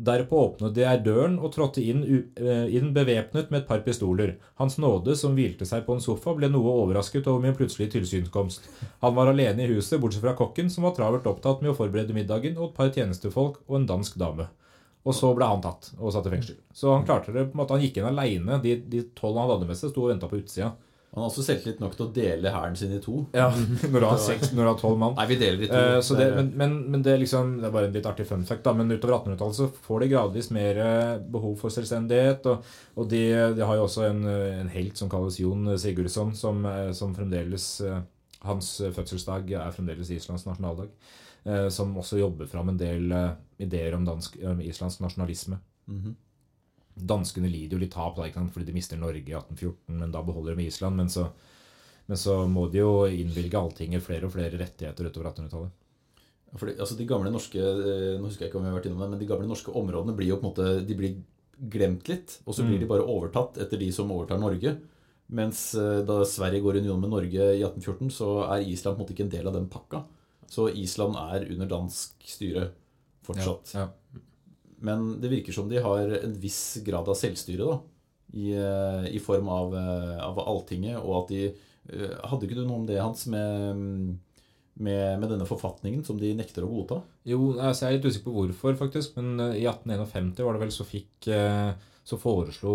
[0.00, 2.04] Derpå åpnet jeg døren og trådte inn,
[2.40, 4.36] eh, inn bevæpnet med et par pistoler.
[4.56, 8.70] Hans nåde, som hvilte seg på en sofa, ble noe overrasket over min plutselige tilsynskomst.
[9.02, 12.16] Han var alene i huset, bortsett fra kokken, som var travelt opptatt med å forberede
[12.16, 14.48] middagen, og et par tjenestefolk og en dansk dame.
[15.04, 16.56] Og så ble han tatt og satt i fengsel.
[16.72, 18.60] Så han klarte det på en måte, han gikk inn aleine.
[18.62, 20.74] De tolv han hadde med seg, sto og venta på utsida.
[21.10, 23.24] Han har også selvtillit nok til å dele hæren sin i to.
[23.34, 23.48] Ja,
[23.90, 25.16] når du har tolv mann.
[25.18, 25.80] Nei, vi deler i to.
[25.80, 28.28] Uh, så det, men, men, men det er liksom Det er bare en litt artig
[28.28, 28.74] fun fact, da.
[28.78, 32.46] Men utover 1800-tallet så får de gradvis mer eh, behov for selvstendighet.
[32.52, 33.24] Og, og de,
[33.58, 36.62] de har jo også en, eh, en helt som kalles Jon Sigurdsson, som,
[36.94, 37.66] som fremdeles
[38.46, 40.94] Hans fødselsdag er fremdeles Islands nasjonaldag.
[41.42, 43.10] Uh, Som også jobber fram en del
[43.60, 45.58] ideer om dansk, om islandsk nasjonalisme.
[45.90, 46.14] Mhm.
[47.06, 50.66] Danskene lider jo litt tap fordi de mister Norge i 1814, men da beholder de
[50.66, 50.96] Island.
[50.96, 51.28] Men så,
[52.06, 55.70] men så må de jo innvilge Alltinget flere og flere rettigheter utover 1800-tallet.
[56.58, 59.04] Fordi, altså de gamle norske eh, Nå husker jeg ikke om vi har vært innom
[59.04, 61.12] det, men de gamle norske områdene blir jo på en måte De blir
[61.70, 62.80] glemt litt, og så blir Mm.
[62.80, 64.72] de bare overtatt etter de som overtar Norge.
[65.30, 68.98] Mens eh, da Sverige går i union med Norge i 1814, så er Island på
[68.98, 70.02] en måte ikke en del av den pakka.
[70.50, 72.70] Så Island er under dansk styre
[73.22, 73.74] fortsatt.
[73.74, 73.88] Ja, Ja.
[74.80, 77.80] Men det virker som de har en viss grad av selvstyre, da.
[78.32, 82.62] I, eh, i form av, eh, av Alltinget, og at de eh, Hadde ikke du
[82.62, 83.80] noe om det, Hans, med,
[84.78, 87.00] med, med denne forfatningen som de nekter å godta?
[87.26, 89.16] Jo, altså jeg er litt usikker på hvorfor, faktisk.
[89.18, 91.30] Men i 1851 var det vel så fikk
[92.06, 92.74] Så foreslo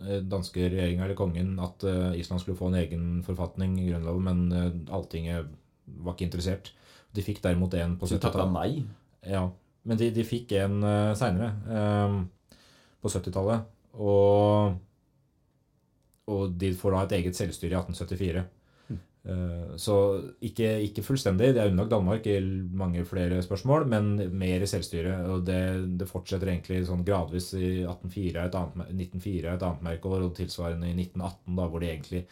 [0.00, 1.82] danske regjeringa eller kongen at
[2.16, 5.50] Island skulle få en egen forfatning i Grunnloven, men Alltinget
[6.00, 6.70] var ikke interessert.
[7.12, 8.54] De fikk derimot en på Så de takka 70-tallet.
[8.54, 9.32] nei?
[9.34, 9.48] Ja,
[9.88, 11.52] men de, de fikk en uh, seinere,
[13.00, 13.68] på 70-tallet.
[14.00, 14.74] Og,
[16.30, 18.42] og de får da et eget selvstyre i 1874.
[19.20, 19.94] Uh, så
[20.40, 21.52] ikke, ikke fullstendig.
[21.54, 22.38] De er underlagt Danmark i
[22.72, 25.16] mange flere spørsmål, men mer i selvstyre.
[25.32, 25.60] Og det,
[26.00, 29.84] det fortsetter egentlig sånn gradvis i 1804 er et annet, mer- 1904 er et annet
[29.90, 32.24] merkeår, og tilsvarende i 1918, da, hvor de egentlig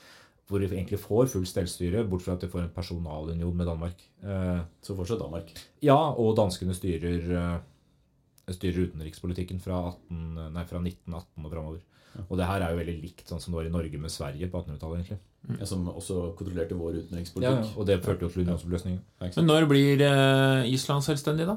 [0.49, 3.99] hvor de egentlig får fullt selvstyre, bortsett fra at de får en personalunion med Danmark.
[4.25, 5.53] Eh, Så fortsatt Danmark.
[5.85, 11.81] ja, og danskene styrer, eh, styrer utenrikspolitikken fra, 18, nei, fra 1918 og framover.
[12.31, 14.49] Og det her er jo veldig likt sånn som det var i Norge med Sverige
[14.51, 15.05] på 1800-tallet.
[15.05, 15.19] egentlig.
[15.61, 16.97] Ja, som også kontrollerte vår
[17.43, 17.67] Ja, ja.
[17.77, 19.01] og det førte jo til unionsoppløsningen.
[19.37, 21.57] Men når blir eh, Island selvstendig, da?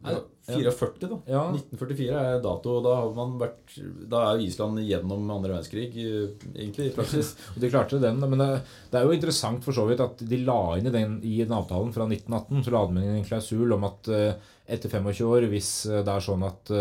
[0.00, 1.18] Ja, 44, da.
[1.28, 1.42] Ja.
[1.52, 2.78] 1944 er dato.
[2.84, 3.74] Da har man vært
[4.10, 7.34] Da er Island gjennom andre verdenskrig, eh, egentlig, i praksis.
[7.54, 8.48] Og de klarte den, men det,
[8.90, 11.54] det er jo interessant for så vidt at de la inn i den, i den
[11.56, 15.48] avtalen fra 1918 så la de inn en klausul om at eh, etter 25 år,
[15.52, 16.76] hvis eh, det er sånn at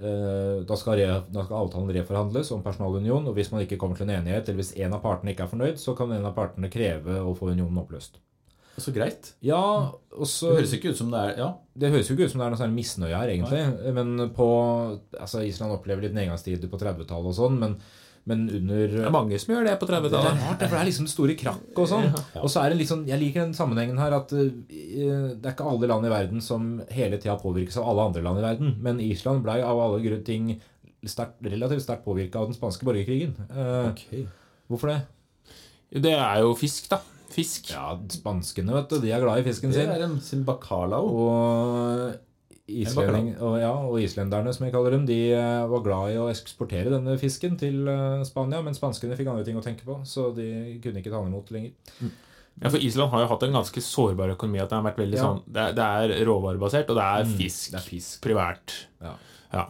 [0.00, 4.06] da, skal re, da skal avtalen reforhandles om personalunion, og hvis man ikke kommer til
[4.06, 6.70] en enighet, eller hvis en av partene ikke er fornøyd, så kan en av partene
[6.72, 8.16] kreve å få unionen oppløst.
[8.80, 9.32] Så greit.
[9.44, 9.62] Ja,
[10.10, 12.42] også, Det høres ikke ut som det er Ja, Det høres jo ikke ut som
[12.42, 13.94] det er noe særlig misnøye her, egentlig.
[13.96, 14.46] Men på
[15.20, 17.76] altså Island opplever litt nedgangstider på 30-tallet og sånn, men,
[18.30, 20.40] men under Det er mange som gjør det på er 30-tallet.
[20.48, 22.10] Det, det er liksom store krakk og sånn.
[22.40, 25.54] Og så er det litt sånn, Jeg liker den sammenhengen her at uh, det er
[25.54, 28.74] ikke alle land i verden som hele tida påvirkes av alle andre land i verden.
[28.82, 30.52] Men Island blei av alle grunn ting
[31.08, 33.36] sterkt, relativt sterkt påvirka av den spanske borgerkrigen.
[33.48, 33.92] Uh,
[34.70, 35.00] Hvorfor det?
[36.04, 37.00] Det er jo fisk, da.
[37.30, 37.70] Fisk.
[37.70, 39.86] Ja, Spanskene vet du, de er glad i fisken sin.
[39.88, 41.06] det er en sin bacalao.
[41.26, 42.16] Og,
[42.70, 46.28] islending, og, ja, og islenderne, som jeg kaller dem, de eh, var glad i å
[46.30, 50.28] eksportere denne fisken til eh, Spania, men spanskene fikk andre ting å tenke på, så
[50.36, 51.72] de kunne ikke ta den imot lenger.
[52.60, 54.58] Ja, for Island har jo hatt en ganske sårbar økonomi.
[54.60, 55.22] At det har vært veldig Ja.
[55.24, 55.84] sånn Det er, det
[56.20, 57.70] er råvarebasert, og det er Mm, fisk.
[57.72, 58.20] det er fisk.
[58.26, 58.74] Privært.
[59.00, 59.14] Ja.
[59.54, 59.66] Ja.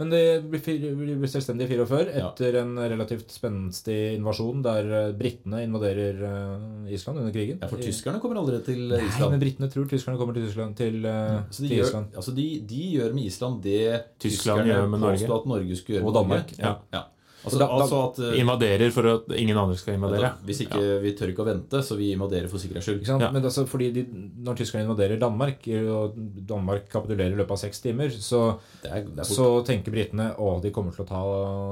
[0.00, 6.22] Men de blir selvstendige i 44 etter en relativt spenstig invasjon der eh, britene invaderer
[6.26, 7.58] eh, Island under krigen.
[7.62, 9.38] Ja, for tyskerne kommer aldri til Nei, men Island.
[9.44, 10.74] britene tror tyskerne kommer til, Island.
[10.80, 12.06] til, ja, Så de til gjør, Island.
[12.16, 13.80] altså de, de gjør med Island det
[14.18, 15.18] Tyskland tyskerne gjør med Norge.
[15.20, 16.54] påstod at Norge skulle gjøre Og Danmark.
[16.58, 16.62] Norge.
[16.92, 16.98] Ja.
[16.98, 17.02] Ja.
[17.44, 20.20] Altså, Da- altså at eh, Invaderer for at ingen andre skal invadere.
[20.20, 23.02] Da, Hvis ikke vi tør ikke å vente, så vi invaderer for sikkerhets skyld.
[23.20, 23.30] Ja.
[23.34, 24.04] Men altså, fordi de,
[24.46, 26.14] når tyskerne invaderer Danmark, og
[26.46, 30.28] Danmark kapitulerer i løpet av seks timer, så, Det er, det er så tenker britene
[30.38, 31.22] å, de kommer til å ta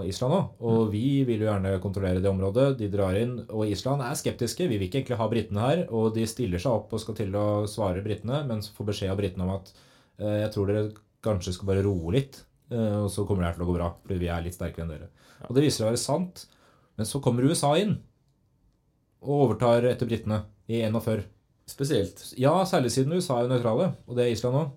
[0.08, 0.40] Island nå.
[0.60, 2.78] Og vi vil jo gjerne kontrollere det området.
[2.78, 4.66] De drar inn, og Island er skeptiske.
[4.68, 5.86] Vi vil ikke egentlig ha britene her.
[5.90, 9.18] Og de stiller seg opp og skal til å svare britene, men får beskjed av
[9.20, 9.70] britene om at
[10.18, 10.90] eh, jeg tror dere
[11.22, 12.38] kanskje skal bare roe litt,
[12.70, 13.88] og så kommer det her til å gå bra.
[14.04, 15.08] Fordi vi er litt sterkere enn dere.
[15.48, 16.44] Og det viser seg å være sant.
[16.98, 17.96] Men så kommer USA inn
[19.20, 21.24] og overtar etter britene i 41.
[21.70, 22.22] spesielt.
[22.40, 24.70] Ja, særlig siden USA er nøytrale, og det er Island òg.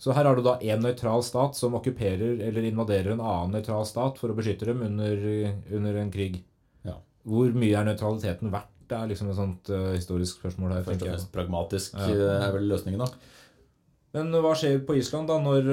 [0.00, 3.84] Så her har du da én nøytral stat som okkuperer eller invaderer en annen nøytral
[3.84, 5.20] stat for å beskytte dem under,
[5.76, 6.38] under en krig.
[6.88, 6.94] Ja.
[7.28, 8.70] Hvor mye er nøytraliteten verdt?
[8.90, 10.86] Det er liksom et sånt uh, historisk spørsmål her.
[10.88, 12.08] Først og fremst pragmatisk Ja.
[12.10, 13.10] eh, er vel løsningen, da.
[14.16, 15.68] Men hva skjer på Island da når,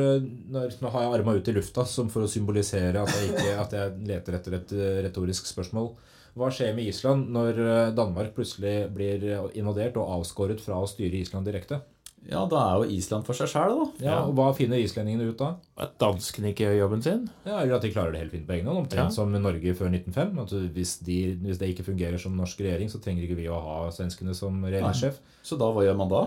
[0.54, 3.56] når Nå har jeg arma ut i lufta som for å symbolisere at jeg, ikke,
[3.64, 5.92] at jeg leter etter et eh, retorisk spørsmål.
[6.38, 9.26] Hva skjer med Island når eh, Danmark plutselig blir
[9.58, 11.82] invadert og avskåret fra å styre Island direkte?
[12.28, 13.86] Ja, da er jo Island for seg sjæl, da.
[14.04, 15.52] Ja, og Hva finner islendingene ut da?
[15.80, 17.22] At danskene ikke gjør jobben sin.
[17.46, 18.82] Ja, Eller at de klarer det helt fint på egen hånd.
[18.84, 19.14] Omtrent Ja.
[19.16, 20.34] som Norge før 1905.
[20.44, 23.62] At hvis, de, hvis det ikke fungerer som norsk regjering, så trenger ikke vi å
[23.64, 25.22] ha svenskene som regjeringssjef.
[25.46, 26.26] Så da, hva gjør man da?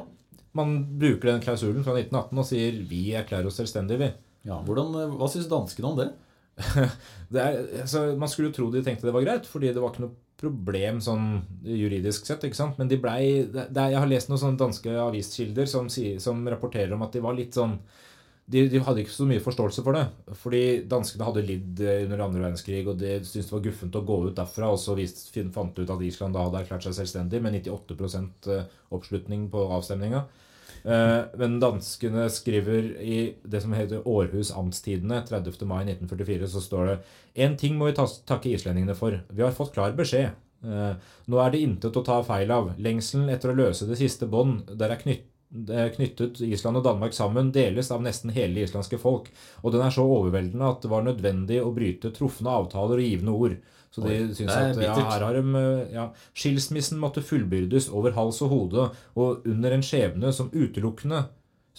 [0.57, 4.11] Man bruker den klausulen fra 1918 og sier vi erklærer oss selvstendige, vi.
[4.49, 6.11] Ja, hvordan, eh, Hva syns danskene om det?
[7.31, 9.93] Det er, altså, man skulle jo tro de tenkte det var greit, fordi det var
[9.95, 11.27] ikke noe problem sånn
[11.63, 12.45] juridisk sett.
[12.45, 12.79] ikke sant?
[12.81, 17.13] Men de blei Jeg har lest noen sånne danske aviskilder som, som rapporterer om at
[17.15, 17.77] de var litt sånn
[18.51, 20.05] de, de hadde ikke så mye forståelse for det.
[20.43, 24.05] Fordi danskene hadde lidd eh, under andre verdenskrig, og de syntes det var guffent å
[24.07, 24.73] gå ut derfra.
[24.75, 28.53] Og så vist, fant ut at Island da hadde erklært seg selvstendig med 98%
[28.97, 30.25] oppslutning på avstemninga.
[30.85, 35.67] Eh, Men danskene skriver i det som heter Århus Amtstidene 30.
[35.69, 36.99] mai 1944, så står det
[37.47, 39.21] En ting må vi takke islendingene for.
[39.29, 40.33] Vi har fått klar beskjed.
[40.65, 40.95] Eh,
[41.29, 42.75] Nå er det intet å ta feil av.
[42.79, 47.15] Lengselen etter å løse det siste bånd der er knytt, eh, knyttet Island og Danmark
[47.17, 49.31] sammen, deles av nesten hele det islandske folk.
[49.65, 53.35] Og den er så overveldende at det var nødvendig å bryte trufne avtaler og givende
[53.35, 53.57] ord.
[53.91, 56.05] Så de syns at ja, her har de ja,
[56.39, 58.85] Skilsmissen måtte fullbyrdes over hals og hode,
[59.19, 61.25] og under en skjebne som utelukkende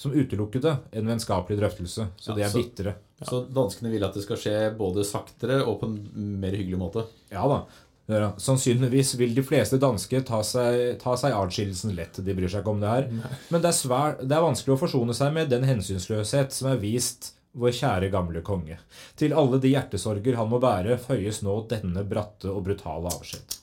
[0.01, 2.07] som utelukkede en vennskapelig drøftelse.
[2.17, 2.85] Så Ja, de er så-
[3.21, 3.25] ja.
[3.27, 7.05] Så danskene vil at det skal skje både saktere og på en mer hyggelig måte.
[7.31, 7.65] Ja da.
[8.11, 12.19] Ja, Sannsynligvis vil de fleste danske ta seg, ta seg adskillelsen lett.
[12.19, 13.07] De bryr seg ikke om det her.
[13.49, 16.81] Men det er, svær, det er vanskelig å forsone seg med den hensynsløshet som er
[16.81, 18.77] vist vår kjære gamle konge.
[19.19, 23.57] Til alle de hjertesorger han må bære, føyes nå denne bratte og brutale avskjed.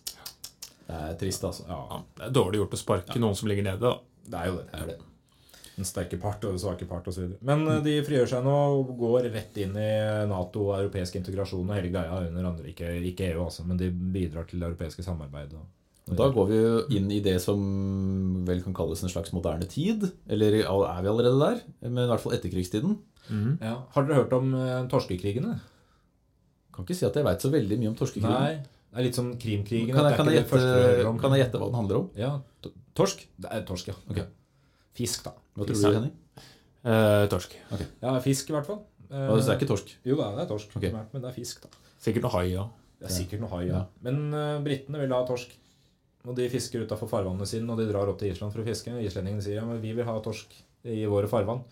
[0.89, 1.67] Det er trist, altså.
[1.69, 3.85] Ja, det er dårlig gjort å sparke noen som ligger nede.
[3.85, 3.99] da.
[4.29, 4.67] Det er jo det.
[4.73, 4.99] det, er det.
[5.79, 7.37] Den sterke part og den svake part osv.
[7.47, 9.91] Men eh, de frigjør seg nå og går rett inn i
[10.27, 12.73] Nato og europeisk integrasjon og hele greia under andre.
[12.73, 15.61] Ikke, ikke EU, altså, men de bidrar til det europeiske samarbeidet.
[16.09, 17.61] Da går vi jo inn i det som
[18.49, 20.07] vel kan kalles en slags moderne tid.
[20.27, 21.61] Eller er vi allerede der?
[21.85, 22.97] Men i hvert fall etterkrigstiden.
[23.61, 23.75] Ja.
[23.93, 25.59] Har dere hørt om eh, torskekrigene?
[26.75, 28.35] Kan ikke si at jeg veit så veldig mye om torskekrigen.
[28.35, 28.79] Nei.
[28.89, 29.93] Det er litt som krimkrigen.
[29.93, 32.07] Kan jeg, kan, jeg gjette, kan jeg gjette hva den handler om?
[32.17, 32.31] Ja,
[32.99, 33.21] Torsk?
[33.39, 33.97] Det er torsk, ja.
[34.11, 34.23] Ok.
[34.99, 35.35] Fisk, da.
[35.55, 36.15] Hva tror du, Henning?
[36.89, 37.55] Eh, torsk.
[38.03, 38.83] Ja, fisk i hvert fall.
[39.09, 39.95] Eh, Altså, det er ikke torsk.
[40.07, 40.93] Jo det er torsk, okay.
[40.93, 41.71] men det er fisk, da.
[42.03, 42.69] Sikkert noe hai ja.
[42.99, 43.81] Det er sikkert noe hai, ja.
[43.81, 44.05] Ja.
[44.07, 45.55] Men uh, britene vil ha torsk.
[46.27, 48.93] Og de fisker utafor farvannene sine, og de drar opp til Island for å fiske.
[49.07, 50.57] Islendingene sier ja, men vi vil ha torsk
[50.89, 51.63] i våre farvann.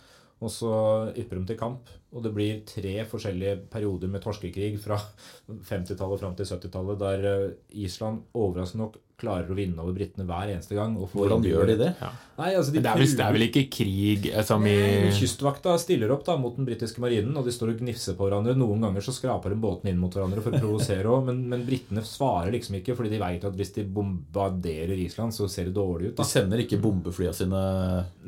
[0.45, 0.71] Og så
[1.17, 4.99] ypper de til kamp, og det blir tre forskjellige perioder med torskekrig fra
[5.73, 7.51] 50-tallet fram til 70-tallet, der eh,
[7.87, 10.97] Island overraskende nok klarer å vinne over britene hver eneste gang.
[11.01, 11.93] Og Hvordan gjør de det?
[12.37, 14.77] Nei, altså de Det er, vel, det er vel ikke krig eh, som i
[15.17, 18.57] Kystvakta stiller opp da mot den britiske marinen, og de står og gnifser på hverandre.
[18.59, 21.65] Noen ganger så skraper de båtene inn mot hverandre for å provosere òg, men, men
[21.69, 25.77] britene svarer liksom ikke, fordi de vet at hvis de bombarderer Island, så ser det
[25.79, 26.21] dårlig ut.
[26.21, 27.63] De sender ikke bombeflya sine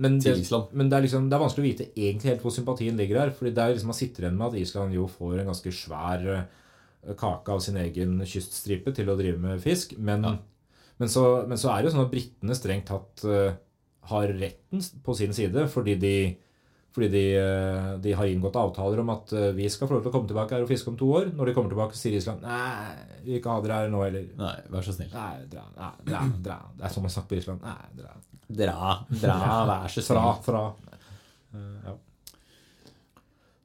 [0.01, 0.73] Men det, til Island.
[0.73, 3.35] men det er liksom, det er vanskelig å vite egentlig helt hvor sympatien ligger her.
[3.37, 6.27] fordi det er liksom Man sitter igjen med at Island jo får en ganske svær
[6.35, 9.95] eh, kake av sin egen kyststripe til å drive med fisk.
[9.99, 10.27] Men,
[10.99, 13.57] men, så, men så er det jo sånn at britene strengt tatt eh,
[14.11, 16.19] har retten på sin side, fordi de
[16.99, 20.15] fordi de, eh, de har inngått avtaler om at vi skal få lov til å
[20.17, 21.29] komme tilbake her og fiske om to år.
[21.37, 24.25] Når de kommer tilbake, sier Island nei, vi vil ikke ha dere her nå heller.
[24.41, 25.13] Nei, vær så snill.
[25.13, 26.59] Nei, dra, nei, dra, dra.
[26.75, 27.67] Det er sånn man snakker på Island.
[27.69, 28.17] Nei, dra.
[28.49, 30.29] Dra, dra, vær så snill.
[30.49, 30.63] fra.
[31.55, 31.95] Eh, ja.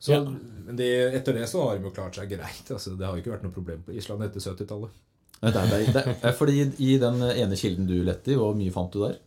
[0.03, 0.19] Så
[0.63, 2.63] men de, etter det så har de jo klart seg greit.
[2.71, 4.95] Altså, det har jo ikke vært noe problem på Island etter 70-tallet.
[5.43, 8.37] Nei, Det er, det er, det er fordi I den ene kilden du lette i,
[8.39, 9.17] hvor mye fant du der?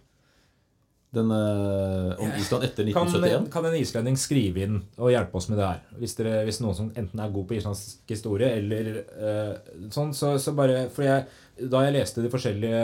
[1.16, 3.50] Den eh, om Island etter 1971?
[3.52, 5.82] kan en islending skrive inn og hjelpe oss med det her?
[6.00, 9.52] Hvis, dere, hvis noen som enten er god på islandsk historie eller uh,
[9.92, 11.28] sånn, så, så bare For jeg,
[11.72, 12.82] da jeg leste de forskjellige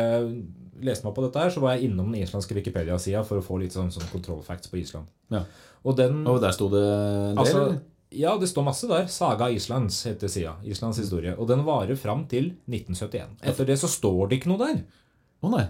[0.87, 3.59] leste meg på dette her, så var jeg innom den islandske Wikipedia-sida for å få
[3.63, 5.07] litt sånn, sånn kontrollfacts på Island.
[5.33, 5.45] Ja.
[5.85, 7.43] Og den Og der sto det en del?
[7.43, 7.81] Altså,
[8.13, 9.07] ja, det står masse der.
[9.09, 10.57] Saga Islands heter sida.
[10.65, 11.35] Islands historie.
[11.39, 13.39] Og den varer fram til 1971.
[13.43, 14.83] Etter det så står det ikke noe der.
[15.43, 15.65] Å nei.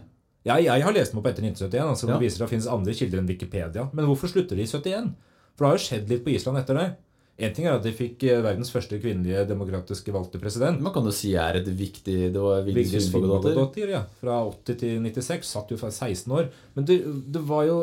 [0.44, 2.16] Ja, jeg har lest meg opp etter 1971, altså Ja.
[2.18, 3.88] det viser at det finnes andre kilder enn Wikipedia.
[3.94, 5.14] Men hvorfor slutter de i 71?
[5.54, 6.96] For det har jo skjedd litt på Island etter det.
[7.38, 10.80] En ting er at de fikk eh, verdens første kvinnelige demokratiske valgte president.
[10.84, 13.08] Man kan jo si er et viktig Det var Vigdis.
[13.10, 14.02] Finnbogadottir, ja.
[14.20, 15.48] Fra 80 til 96.
[15.48, 16.50] Satt jo fra 16 år.
[16.76, 17.00] Men det,
[17.32, 17.78] det var jo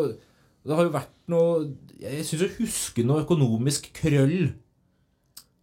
[0.63, 1.65] Det har jo vært noe
[1.99, 4.51] Jeg syns å huske noe økonomisk krøll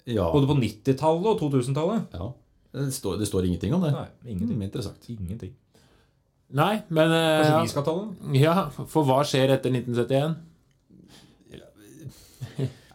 [0.07, 0.27] Ja.
[0.35, 2.11] både på 90-tallet og 2000-tallet.
[2.15, 2.33] ja.
[2.77, 3.93] Det, står, det står ingenting om det.
[3.95, 4.59] Nei, ingenting.
[4.59, 5.07] Mm, interessant.
[5.09, 5.55] Ingenting.
[6.53, 8.35] Nei, men eh, Kanskje vi skal ta den?
[8.37, 8.53] ja,
[8.93, 10.35] For hva skjer etter 1971?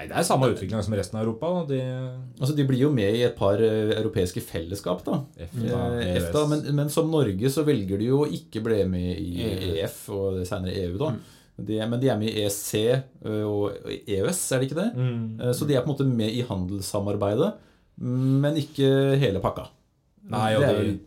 [0.02, 1.52] Nei, Det er samme utvikling som resten av Europa.
[1.62, 1.66] da.
[1.70, 1.82] De,
[2.42, 5.20] Altså, De blir jo med i et par eh, europeiske fellesskap, da.
[5.38, 6.16] EFTA, Eh.
[6.18, 10.10] EFTA, men, men som Norge så velger de jo å ikke bli med i EF
[10.10, 11.12] og senere EU, da.
[11.62, 13.04] De, er- men de er med i EC
[13.46, 13.76] og
[14.08, 14.90] EØS, er det ikke det?
[14.98, 15.40] Mm.
[15.42, 17.54] Eh, Så de er på en måte med i handelssamarbeidet,
[18.02, 19.68] men ikke hele pakka.
[20.32, 21.00] Nei, og, Det er jo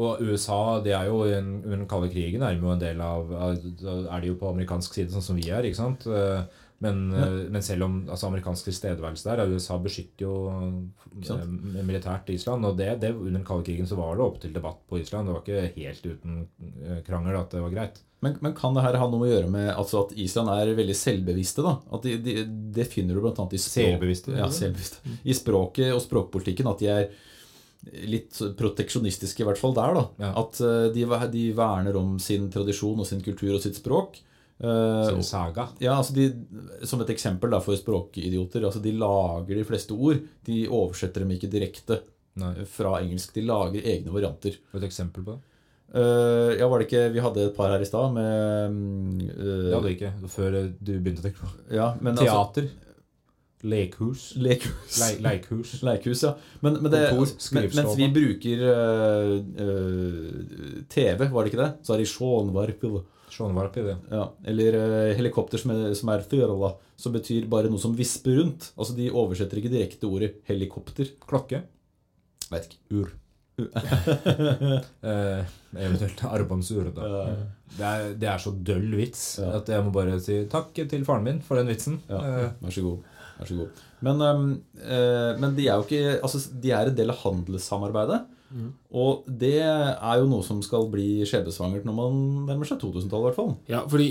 [0.00, 3.32] og USA det er jo under den kalde krigen er de jo en del av
[3.34, 5.62] av- er de jo på amerikansk side, sånn som vi er.
[5.66, 6.06] ikke sant?
[6.82, 11.42] Men, eh, men selv om altså, amerikansk tilstedeværelse der USA beskytter jo eh,
[11.84, 12.64] militært Island.
[12.64, 15.28] Og det, det under den kalde krigen så var det opp til debatt på Island.
[15.28, 16.38] Det var ikke helt uten
[16.80, 18.00] eh, krangel at det var greit.
[18.24, 20.96] Men, men kan det her ha noe å gjøre med altså at Island er veldig
[20.96, 21.64] selvbevisste?
[21.64, 21.74] da?
[21.92, 22.36] At de, de,
[22.80, 23.34] Det finner du bl.a.
[23.36, 24.40] i språk-?
[24.40, 25.04] Ja, selvbevisste.
[25.20, 26.72] I språket og språkpolitikken.
[26.72, 27.12] At de er
[28.08, 30.00] litt proteksjonistiske, i hvert fall der.
[30.00, 30.08] da.
[30.20, 30.32] Ja.
[30.40, 30.56] At
[30.96, 31.04] de,
[31.36, 34.20] de verner om sin tradisjon og sin kultur og sitt språk.
[34.60, 35.68] Så saga.
[35.80, 36.26] ja, altså de,
[36.84, 38.66] Som et eksempel da for språkidioter.
[38.68, 40.20] altså De lager de fleste ord.
[40.44, 42.02] De oversetter dem ikke direkte
[42.40, 42.66] Nei.
[42.68, 43.32] fra engelsk.
[43.34, 44.58] De lager egne varianter.
[44.76, 45.40] Et eksempel på det?
[45.90, 49.64] Uh, ja, var det ikke Vi hadde et par her i stad med uh, eh,
[49.66, 52.68] Det hadde vi ikke før du begynte å tenke på Ja, men altså Teater.
[53.60, 54.36] Lekhus.
[54.40, 55.00] Lekhus.
[55.02, 55.72] Le Leikhus.
[55.88, 56.30] Leikhus, ja.
[56.60, 59.34] Men, men det, Kontor, altså, mens vi bruker uh,
[60.88, 61.72] TV, var det ikke det?
[61.84, 62.06] Så er det
[63.30, 63.96] Sjånvarp i det.
[64.10, 64.24] Ja.
[64.50, 68.72] Eller eh, helikopter som er, som er fjørola, som betyr bare noe som visper rundt.
[68.76, 71.12] Altså De oversetter ikke direkte ordet helikopter.
[71.26, 71.62] Klokke.
[72.50, 72.80] Vet ikke.
[73.00, 73.16] Ur.
[75.00, 75.44] Eh,
[75.76, 76.90] eventuelt armbåndsur.
[76.96, 77.06] Da.
[77.08, 77.24] Ja.
[77.76, 79.50] Det, er, det er så døll vits Ja.
[79.60, 82.00] at jeg må bare si takk til faren min for den vitsen.
[82.10, 83.04] Ja, Eh, vær så god.
[83.38, 83.82] Vær så god.
[84.04, 84.48] Men, øhm,
[84.80, 88.22] øh, men de er jo ikke Altså, de er en del av handelssamarbeidet.
[88.90, 92.16] Og det er jo noe som skal bli skjebnesvangert når man
[92.48, 93.52] nærmer seg 2000-tallet, i hvert fall.
[93.70, 94.08] Ja, fordi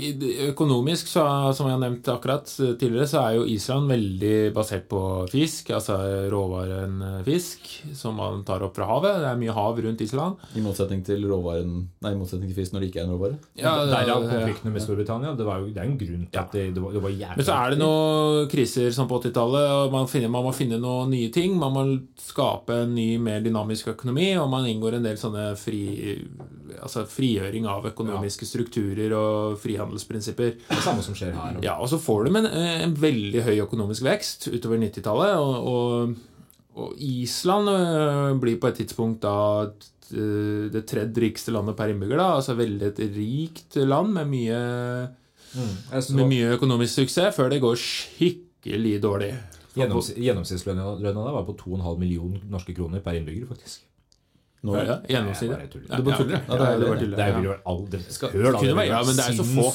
[0.48, 1.24] økonomisk, så,
[1.56, 5.02] som jeg har nevnt akkurat tidligere, så er jo Island veldig basert på
[5.32, 5.72] fisk.
[5.76, 5.98] Altså
[6.32, 9.20] råvaren eh, fisk, som man tar opp fra havet.
[9.20, 10.40] Det er mye hav rundt Island.
[10.56, 13.36] I motsetning til råvaren Nei, i motsetning til fisk når det ikke er en råvare.
[13.60, 15.34] Ja, Derav eh, konfliktene med Storbritannia.
[15.36, 17.12] Det, var jo, det er jo en grunn til at det, det, var, det var
[17.12, 20.56] jævlig Men så er det noen kriser som på 80-tallet, og man, finner, man må
[20.56, 21.58] finne noen nye ting.
[21.60, 21.84] Man må
[22.20, 25.82] skape en ny, mer dynamisk økonomi, og man inngår en del sånne fri,
[26.78, 30.56] altså frigjøring av økonomiske strukturer og frihandelsprinsipper.
[30.70, 31.60] Det samme som skjer her.
[31.64, 36.50] Ja, og så får du en, en veldig høy økonomisk vekst utover 90-tallet, og, og,
[36.80, 42.18] og Island øh, blir på et tidspunkt da øh, det tredje rikeste landet per innbygger.
[42.22, 44.60] da, altså veldig et rikt land med mye,
[45.54, 45.78] mm,
[46.16, 49.34] med mye økonomisk suksess, før det går skikkelig dårlig.
[49.76, 53.84] Gjennoms, gjennomsnittslønna var på 2,5 millioner norske kroner per innbygger, faktisk.
[54.60, 55.70] Nå, Ja, gjennomsnittet.
[55.72, 55.86] tuller.
[55.88, 56.40] Ja, bare tuller, ja.
[56.44, 59.40] det, det var Det er Skal- Hør da, det være- ja, men det er jo
[59.40, 59.70] så få-.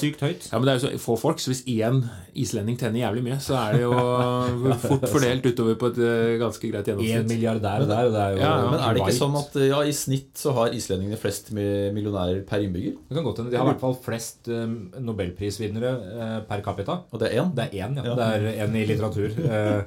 [0.51, 2.03] Ja, men det er så få folk, så hvis én
[2.35, 3.93] islending tjener jævlig mye, så er det jo
[4.85, 7.17] fort fordelt utover på et øh, ganske greit gjennomsnitt.
[7.17, 8.69] En milliardær der, det er jo Ja, ja.
[8.71, 12.61] Men er det ikke sånn at ja, i snitt så har islendingene flest millionærer per
[12.61, 12.93] innbygger?
[13.09, 13.51] Det kan godt hende.
[13.51, 14.67] De har i hvert fall flest eh,
[15.01, 17.01] nobelprisvinnere eh, per capita.
[17.11, 17.55] Og det er én?
[17.57, 18.05] Det er én, ja.
[18.11, 18.15] Ja.
[18.21, 19.33] Det er én i litteratur.
[19.33, 19.81] Eh,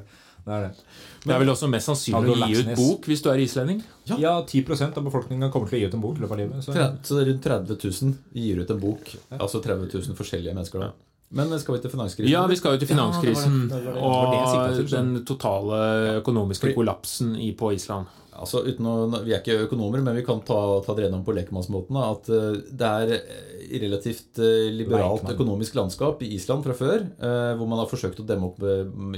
[0.48, 0.72] det er det.
[1.28, 3.82] Det er vel også mest sannsynlig å gi ut bok hvis du er islending.
[4.08, 4.18] Ja.
[4.22, 6.64] Ja, 10 av befolkningen kommer til å gi ut en bok i løpet av livet.
[6.64, 6.76] Så.
[7.04, 9.12] Så rundt 30 000 gir ut en bok.
[9.36, 10.92] Altså 30 000 forskjellige mennesker, da.
[11.28, 12.32] Men skal vi til finanskrisen?
[12.32, 13.98] Ja, vi skal jo til finanskrisen Ja, det var det.
[13.98, 15.80] Det var det og den totale
[16.22, 18.08] økonomiske kollapsen på Island.
[18.38, 21.98] Altså, å, Vi er ikke økonomer, men vi kan ta, ta det gjennom på lekemannsmåten.
[22.00, 25.34] At eh, det er eh, relativt eh, liberalt Leikmann.
[25.34, 27.06] økonomisk landskap i Island fra før.
[27.58, 28.62] Hvor man har forsøkt å demme opp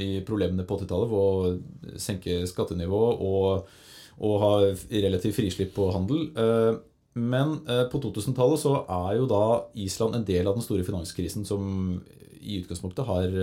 [0.00, 3.74] i problemene på 80-tallet ved å senke skattenivået og,
[4.20, 4.52] og ha
[4.90, 6.30] relativt frislipp på handel.
[7.20, 7.58] Men
[7.92, 9.44] på 2000-tallet så er jo da
[9.82, 12.00] Island en del av den store finanskrisen som
[12.40, 13.34] i utgangspunktet har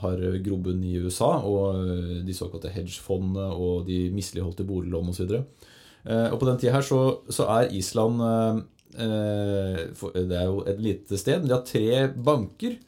[0.00, 5.32] har grobunn i USA, og eh, de såkalte hedgefondene og de misligholdte boliglån osv.
[6.06, 8.60] Eh, og på den tida her så, så er Island eh,
[9.02, 9.80] eh,
[10.14, 11.40] Det er jo et lite sted.
[11.40, 12.78] men De har tre banker.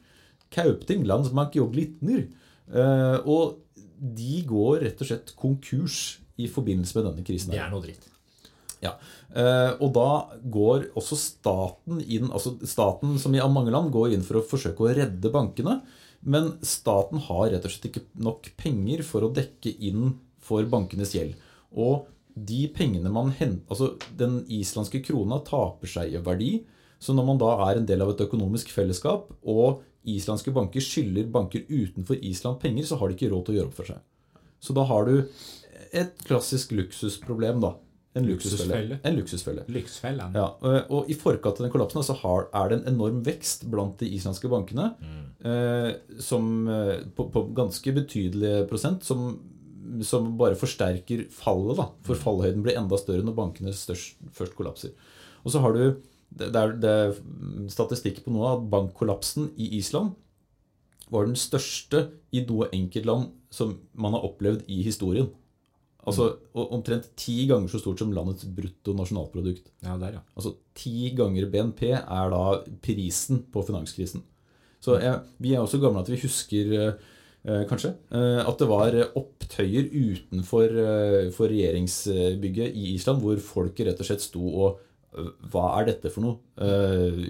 [0.49, 2.23] Kaupting, Landsbank og Glitner.
[2.71, 3.59] Eh, og
[3.99, 7.51] de går rett og slett konkurs i forbindelse med denne krisen.
[7.51, 8.07] Det er noe dritt.
[8.79, 8.93] Ja,
[9.35, 14.23] eh, Og da går også staten inn altså Staten, som i mange land, går inn
[14.23, 15.81] for å forsøke å redde bankene.
[16.21, 21.13] Men staten har rett og slett ikke nok penger for å dekke inn for bankenes
[21.15, 21.37] gjeld.
[21.71, 26.51] Og de pengene man henter Altså, den islandske krona taper seg i verdi.
[26.99, 31.29] Så når man da er en del av et økonomisk fellesskap, og islandske banker skylder
[31.31, 34.01] banker utenfor Island penger, så har de ikke råd til å gjøre opp for seg.
[34.59, 35.13] Så da har du
[35.95, 37.77] et klassisk luksusproblem, da.
[38.17, 38.99] En luksusfelle.
[39.05, 39.63] En luksusfelle.
[39.69, 40.33] Lyksfellen.
[40.33, 43.67] Ja, og- og i forkant av den kollapsen så har, er det en enorm vekst
[43.69, 44.95] blant de islandske bankene.
[45.45, 49.39] Eh, som eh, på, på ganske betydelige prosent, som,
[50.01, 51.77] som bare forsterker fallet.
[51.77, 54.91] da, For fallhøyden blir enda større når bankene størst, først kollapser.
[55.45, 55.83] Og så har du
[56.35, 57.13] det, er, det er
[57.71, 60.11] statistikk på noe at bankkollapsen i Island
[61.09, 65.29] var den største i noe enkeltland som man har opplevd i historien.
[66.07, 69.67] Altså Omtrent ti ganger så stort som landets brutto nasjonalprodukt.
[69.83, 70.23] Ja, der, ja.
[70.35, 72.43] Altså ti ganger BNP er da
[72.83, 74.23] prisen på finanskrisen.
[74.79, 78.95] Så jeg, vi er også gamle at vi husker eh, kanskje eh, at det var
[79.19, 84.79] opptøyer utenfor eh, regjeringsbygget i Island hvor folket rett og slett sto og
[85.19, 86.39] eh, Hva er dette for noe?
[86.59, 87.25] Uh,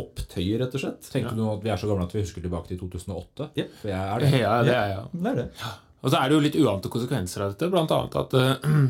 [0.00, 1.08] opptøyer, rett og slett.
[1.12, 3.52] Tenker du at vi er så gamle at vi husker tilbake til 2008?
[3.60, 3.70] Ja.
[3.80, 4.34] For jeg er det.
[4.42, 5.06] Ja, det er jeg.
[5.14, 5.48] Det er det.
[6.00, 8.84] Og så er det jo litt uante konsekvenser av dette, annet at eh,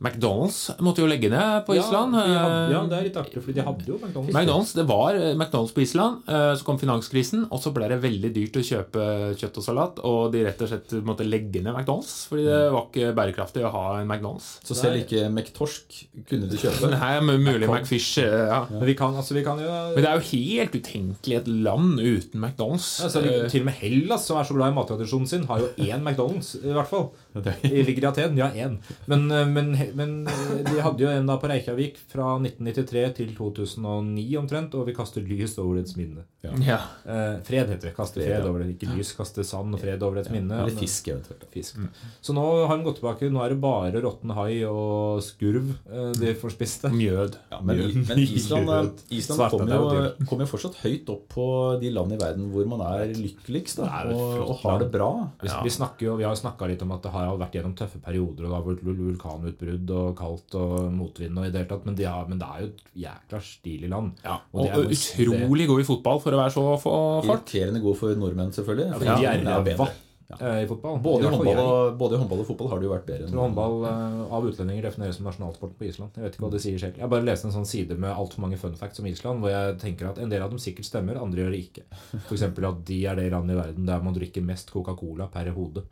[0.00, 2.14] McDonald's måtte jo legge ned på Island.
[2.16, 4.32] Ja, de hadde, Eh, ja, det er litt artig, for de hadde jo McDonald's.
[4.32, 7.98] McDonald's, Det var eh, McDonald's på Island, eh, så kom finanskrisen, og så ble det
[8.00, 9.04] veldig dyrt å kjøpe
[9.36, 12.86] kjøtt og salat, og de rett og slett måtte legge ned McDonald's, fordi det var
[12.88, 14.48] ikke bærekraftig å ha en McDonald's.
[14.64, 16.90] Så selv ikke McTorsk kunne du kjøpe.
[16.96, 18.62] Nei, mulig McFish eh, ja.
[18.70, 22.00] Men vi kan, altså, vi kan jo Men det er jo helt utenkelig et land
[22.00, 22.88] uten McDonald's.
[23.04, 26.00] Eh, Til og med Hellas, som er så glad i mattradisjonen sin, har jo én
[26.00, 27.10] McDonald's, i hvert fall.
[27.34, 28.78] De ligger i Aten, ja, én.
[29.10, 33.32] Men, eh, men, men eh, de hadde jo en da på Reykjavik fra 1993 til
[33.36, 36.26] 2009 omtrent, og vi kaster lys over dets minne.
[36.42, 36.78] ja.
[37.04, 37.94] Eh, fred heter det.
[37.96, 38.74] Kaste fred over det.
[38.74, 40.62] Ikke lys, kaste sand og fred over dets minne.
[40.64, 41.46] Eller fisk, eventuelt.
[41.52, 41.78] Fisk.
[42.24, 43.30] Så nå har de gått tilbake.
[43.32, 46.88] Nå er det bare råtten hai og skurv eh, de får spist.
[46.90, 47.36] Mjød.
[47.52, 51.46] Ja, men, men Island, Island kommer er jo, kom jo fortsatt høyt opp på
[51.80, 55.10] de land i verden hvor man er lykkeligst da, og, og har det bra.
[55.42, 57.76] Vi, vi, snakker jo, vi har jo snakka litt om at det har vært gjennom
[57.78, 61.70] tøffe perioder, og det har vært vulkanutbrudd og kaldt og motvind og i det hele
[61.72, 64.12] tatt, men, de har, men det er jo et jækla stilig land.
[64.26, 66.94] Og, og er- utrolig god i fotball for å være så få
[67.26, 67.42] folk.
[67.50, 68.94] Irriterende god for nordmenn, selvfølgelig.
[68.98, 69.74] fordi de er bedre.
[69.80, 69.90] ræva
[70.38, 71.00] eh, i fotball.
[71.02, 73.28] Både I håndball, og, både i håndball og fotball har det jo vært bedre.
[73.30, 76.16] Enn håndball uh, av utlendinger defineres som nasjonalsport på Island.
[76.16, 77.00] Jeg vet ikke hva det sier selv.
[77.02, 79.78] Jeg bare leste en sånn side med altfor mange fun facts om Island, hvor jeg
[79.82, 81.86] tenker at en del av dem sikkert stemmer, andre gjør det ikke.
[82.22, 82.46] F.eks.
[82.46, 85.84] at de er det landet i verden der man drikker mest Coca-Cola per hode.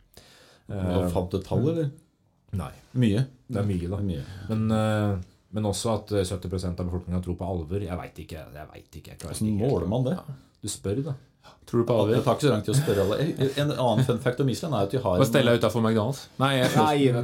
[0.69, 1.89] Eh, Og Fant du tall, eller?
[2.53, 2.71] nei.
[2.93, 3.25] Mye.
[3.49, 3.97] Det er mye, da.
[4.05, 4.23] Mye.
[4.49, 5.17] Men, eh,
[5.57, 7.85] men også at eh, 70% av befolkninga tror på alver.
[7.87, 8.43] Jeg veit ikke.
[8.53, 10.17] jeg vet ikke, Hvordan måler man det?
[10.61, 11.13] Du spør, da.
[11.69, 13.49] Tror du på Det tar ikke så lang tid å spørre alle.
[13.61, 16.23] En annen fun fact om Island er at de har Bare stell deg utafor McDonald's.
[16.41, 16.71] Nei, jeg,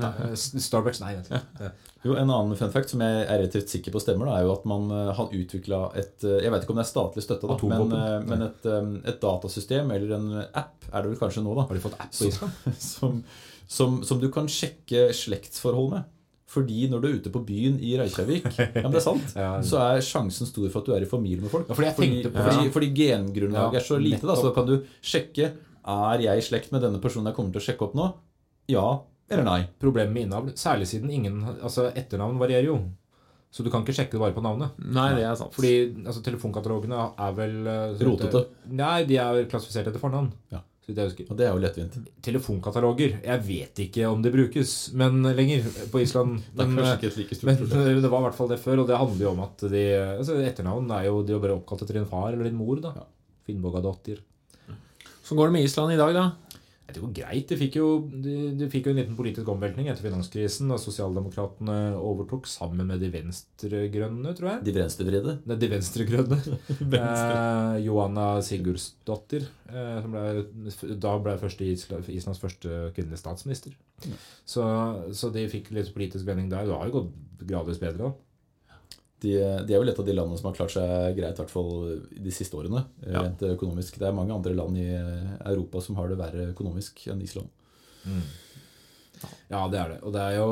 [0.03, 0.35] Nei.
[0.37, 1.15] Starbucks, nei.
[1.17, 1.71] vet.
[2.05, 4.53] Jo, En annen fun fact som jeg er relativt sikker på stemmer, da, er jo
[4.53, 7.49] at man eh, har utvikla et eh, Jeg vet ikke om det er statlig støtte,
[7.49, 8.67] da, men, eh, men et,
[9.09, 12.13] et datasystem eller en app er det vel kanskje nå, da, Har de fått app
[12.13, 12.77] på Island?
[12.91, 13.17] som,
[13.65, 16.11] som, som du kan sjekke slektsforhold med.
[16.47, 19.47] Fordi når du er ute på byen i Reykjavik, ja, men det er sant, Ja.
[19.65, 21.67] så er sjansen stor for at du er i familie med folk.
[21.71, 24.75] Ja, fordi fordi, på- fordi, fordi gengrunnlaget Ja, er så lite, da, så kan du
[25.01, 25.51] sjekke
[25.85, 28.11] Er jeg i slekt med denne personen jeg kommer til å sjekke opp nå.
[28.69, 28.85] Ja
[29.29, 29.59] eller nei.
[29.81, 32.75] Problemet med innavl, særlig siden ingen Altså, etternavn varierer jo.
[33.49, 34.77] Så du kan ikke sjekke det bare på navnet.
[34.77, 35.53] nei, det er sant.
[35.55, 35.71] Fordi
[36.05, 38.41] altså, telefonkatalogene er vel eh, Rotete.
[38.69, 40.29] Nei, de er klassifisert etter fornavn.
[40.53, 40.59] Ja.
[40.87, 41.95] Og det er jo lettvint.
[42.21, 46.43] Telefonkataloger Jeg vet ikke om det brukes men lenger på Island.
[46.55, 48.01] Det er Men, kanskje ikke et like stort men problem.
[48.03, 49.83] det var i hvert fall det før, og det handler jo om at de
[50.19, 52.77] altså, Etternavn er jo de er bare oppkalt etter din far eller din mor.
[52.83, 53.05] da Ja.
[53.45, 54.21] Finnbogadottir.
[55.25, 56.25] Så går det med Island i dag, da?
[56.95, 57.49] Det går greit.
[57.49, 57.87] De fikk, jo,
[58.23, 60.71] de, de fikk jo en liten politisk omveltning etter finanskrisen.
[60.71, 64.65] Da sosialdemokratene overtok sammen med de venstregrønne, tror jeg.
[64.69, 65.37] De venstrevridde.
[65.49, 66.39] Nei, de venstregrønne.
[67.01, 69.49] eh, Johanna Sigurdsdottir.
[69.67, 73.75] Eh, som ble, da ble første Isla, Islands første kvinnelige statsminister.
[74.47, 74.63] Så,
[75.15, 76.69] så de fikk litt politisk vending der.
[76.69, 78.09] Det har jo gått gradvis bedre.
[78.09, 78.24] da
[79.23, 79.31] De,
[79.65, 81.71] de er vel et av de landene som har klart seg greit, i hvert fall
[82.11, 82.83] de siste årene.
[83.05, 83.23] Ja.
[83.23, 83.99] Rent økonomisk.
[84.01, 87.49] Det er mange andre land i Europa som har det verre økonomisk enn Island.
[89.49, 89.99] Ja, det er det.
[90.03, 90.49] Og det er jo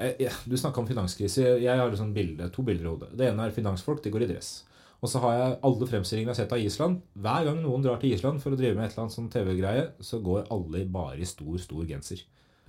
[0.00, 1.44] jeg, Du snakka om finanskrise.
[1.60, 3.12] Jeg har sånn bilde, to bilder i hodet.
[3.18, 4.02] Det ene er finansfolk.
[4.04, 4.52] De går i dress.
[5.00, 7.00] Og så har jeg alle fremstillingene jeg har sett av Island.
[7.16, 9.86] Hver gang noen drar til Island for å drive med et eller annet sånn TV-greie,
[10.04, 12.20] så går alle bare i stor, stor genser.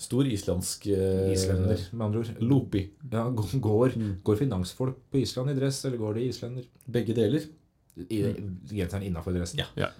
[0.01, 2.29] Stor islandsk eh, Islender, med andre ord.
[2.41, 2.81] Lopi.
[3.11, 3.95] Ja, går, går,
[4.25, 6.65] går finansfolk på Island i dress, eller går de islender?
[6.89, 7.45] Begge deler.
[8.09, 8.21] I,
[8.71, 9.61] genseren innafor dressen?
[9.77, 9.91] Ja.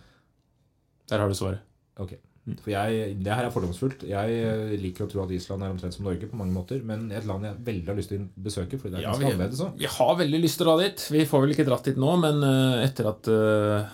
[1.12, 1.62] Der har du svaret.
[2.02, 2.16] Ok.
[2.64, 4.02] For jeg, Det her er fordomsfullt.
[4.10, 7.04] Jeg eh, liker å tro at Island er omtrent som Norge på mange måter, men
[7.14, 9.62] et land jeg veldig har lyst til å besøke, fordi det er Ja, vi- annerledes.
[9.78, 11.04] Vi har veldig lyst til å dra dit.
[11.14, 13.92] Vi får vel ikke dratt dit nå, men eh, etter at eh,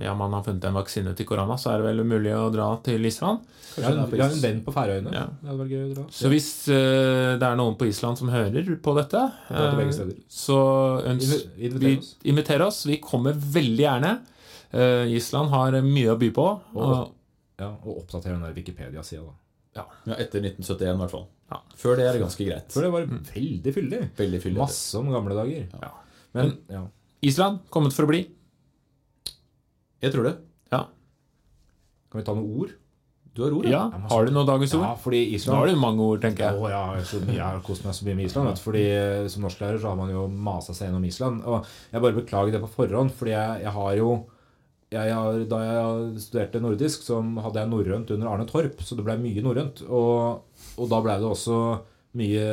[0.00, 2.68] ja, man har funnet en vaksine til korona, så er det vel mulig å dra
[2.84, 3.44] til Island.
[3.76, 5.12] Jeg har, er en, har en venn på Færøyene.
[5.14, 5.24] Ja.
[5.40, 6.04] Det hadde vært gøy å dra.
[6.18, 9.80] Så hvis uh, det er noen på Island som hører på dette, uh,
[10.32, 10.58] så
[11.04, 11.28] vi
[11.68, 12.12] Inviter oss.
[12.24, 12.82] inviterer oss.
[12.88, 14.12] Vi kommer veldig gjerne.
[14.72, 16.46] Uh, Island har mye å by på.
[16.76, 17.12] Og,
[17.56, 19.36] Ja, og oppdater den der Wikipedia-sida, da.
[19.76, 19.84] Ja,
[20.16, 21.26] Etter 1971 i hvert fall.
[21.52, 21.60] Ja.
[21.78, 22.72] Før det er det ganske greit.
[22.72, 24.00] Før det var veldig fyldig.
[24.18, 24.60] Veldig fyldig.
[24.60, 25.66] Masse om gamle dager.
[25.82, 25.92] Ja.
[26.36, 26.82] Men ja.
[27.24, 28.24] Island kommet for å bli.
[30.04, 30.34] Jeg tror det.
[30.72, 30.82] Ja.
[32.10, 32.74] kan vi ta noen ord?
[33.36, 34.84] Du har ord, Ja, Har du noen dagens ord?
[34.86, 36.56] Ja, fordi fordi Nå Island har du mange ord, tenker jeg.
[36.56, 38.48] Å, ja, jeg, er så, jeg har kost meg så mye med Island.
[38.48, 41.42] Vet, fordi eh, Som norsklærer så har man jo masa seg gjennom Island.
[41.44, 44.14] Og jeg bare beklager det på forhånd, fordi jeg, jeg har jo
[44.94, 49.04] jeg har, Da jeg studerte nordisk, så hadde jeg norrønt under Arne Torp, så det
[49.04, 49.82] ble mye norrønt.
[49.84, 50.46] Og,
[50.78, 51.58] og da ble det også
[52.16, 52.44] mye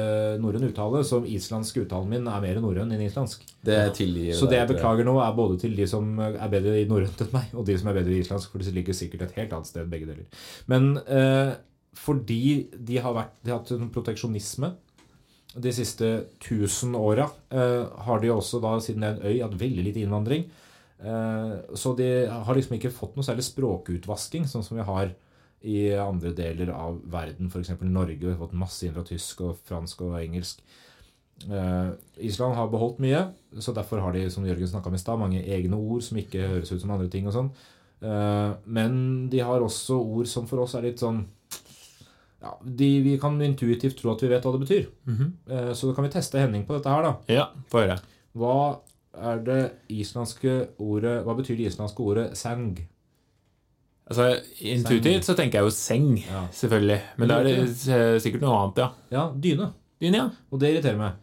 [0.43, 3.45] norrøn uttale, så islandsk uttalen min er mer norrøn enn islandsk.
[3.63, 6.87] Det tilgir Så det jeg beklager nå, er både til de som er bedre i
[6.89, 9.37] norrønt enn meg, og de som er bedre i islandsk, for de ligger sikkert et
[9.41, 10.47] helt annet sted, begge deler.
[10.71, 11.53] Men eh,
[11.93, 12.43] fordi
[12.73, 14.73] de har, vært, de har hatt en proteksjonisme
[15.53, 16.07] de siste
[16.41, 20.01] 1000 åra eh, har de også da, siden det er en øy, hatt veldig lite
[20.01, 20.47] innvandring.
[21.03, 25.13] Eh, så de har liksom ikke fått noe særlig språkutvasking, sånn som vi har
[25.63, 27.47] i andre deler av verden.
[27.47, 27.71] F.eks.
[27.81, 28.19] Norge.
[28.19, 30.63] Vi har fått masse inn fra tysk og fransk og engelsk.
[31.47, 33.25] Uh, Island har beholdt mye,
[33.59, 36.45] så derfor har de som Jørgen snakket om i sted, mange egne ord som ikke
[36.51, 37.27] høres ut som andre ting.
[37.27, 37.49] og sånn.
[38.03, 41.21] Uh, men de har også ord som for oss er litt sånn
[42.43, 44.89] ja, de, Vi kan intuitivt tro at vi vet hva det betyr.
[45.07, 45.29] Mm -hmm.
[45.51, 47.15] uh, Så da kan vi teste Henning på dette her, da.
[47.27, 47.99] Ja, få høre.
[48.35, 48.79] Hva
[49.13, 52.77] er det islandske ordet Hva betyr det islandske ordet sang?
[54.09, 54.25] Altså,
[54.67, 56.41] Intuitivt så tenker jeg jo seng, Ja.
[56.51, 56.99] selvfølgelig.
[57.17, 58.89] Men da er det sikkert noe annet, ja.
[59.15, 59.69] Ja, dyne.
[60.01, 60.29] Dyne, ja.
[60.51, 61.13] Og det irriterer meg.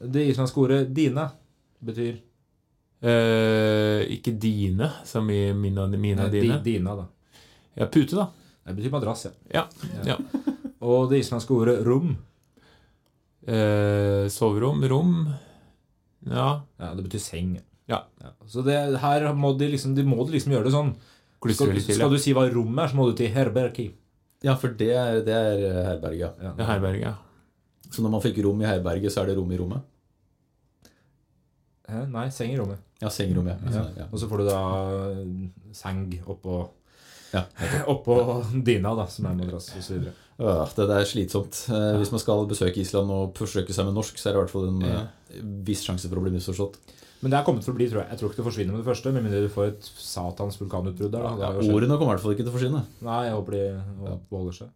[0.00, 1.30] Det islandske ordet dine
[1.84, 2.18] betyr
[3.02, 6.58] Eh, ikke dine, som i mina, og mine Nei, dine.
[6.62, 7.06] Dina, da.
[7.74, 8.26] Ja, pute, da.
[8.66, 9.30] Det betyr madrass, ja.
[9.54, 9.62] Ja.
[10.04, 10.16] ja.
[10.84, 12.18] Og det islandske ordet rom,
[13.46, 15.14] Eh, soverom, rom
[16.28, 16.60] Ja.
[16.78, 17.54] ja, det betyr seng.
[17.88, 18.02] Ja.
[18.46, 20.92] Så det, her må de liksom, de må de liksom gjøre det sånn.
[21.40, 22.12] Skal, litt til, skal ja.
[22.12, 23.86] du si hva rommet er, så må du til herbergi.
[24.44, 26.40] Ja, for det er, det er herberget.
[26.42, 26.52] Ja.
[26.56, 27.14] Er herberget.
[27.90, 29.80] Så når man fikk rom i herberget, så er det rom i rommet?
[31.90, 32.04] Hæ?
[32.12, 32.78] Nei, seng i rommet.
[33.00, 33.56] Ja, sengerom, ja.
[33.72, 33.84] Ja.
[33.96, 34.06] ja.
[34.12, 34.58] Og så får du da
[35.14, 35.24] eh,
[35.74, 36.60] seng oppå
[37.32, 37.44] Ja.
[37.92, 38.16] Oppå
[38.66, 40.08] dina, da, som er madrass osv.
[40.40, 41.60] Ja, det det er slitsomt.
[41.70, 44.42] Eh, Hvis man skal besøke Island og forsøke seg med norsk, så er det i
[44.42, 45.00] hvert fall en Ja.
[45.30, 46.76] eh, viss sjanse for å bli misforstått.
[47.20, 48.10] Men det er kommet for å bli, tror jeg.
[48.14, 51.12] Jeg tror ikke det forsvinner med det første, med mindre du får et satans vulkanutbrudd
[51.12, 51.20] der.
[51.26, 51.32] Da.
[51.36, 51.74] Ja, har jo skjedd.
[51.76, 52.82] ordene kommer i hvert fall ikke til å forsvinne.
[53.04, 53.64] Nei, jeg håper de
[54.32, 54.70] holder seg.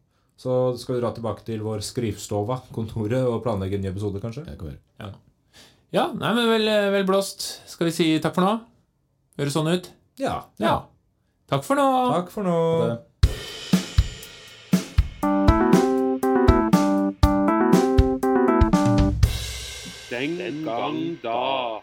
[0.44, 4.44] Så skal vi dra tilbake til vår skrivstova, kontoret, og planlegge en ny episode, kanskje?
[4.50, 4.76] Jeg kommer.
[5.94, 6.68] Ja, nei, men vel,
[6.98, 7.46] vel blåst.
[7.70, 8.54] Skal vi si takk for nå?
[9.38, 9.88] Høres sånn ut?
[10.20, 10.40] Ja.
[10.60, 10.82] Ja.
[11.48, 11.88] Takk for nå.
[12.12, 12.58] Takk for nå.
[12.84, 13.02] Det-
[20.10, 21.80] Den gang da.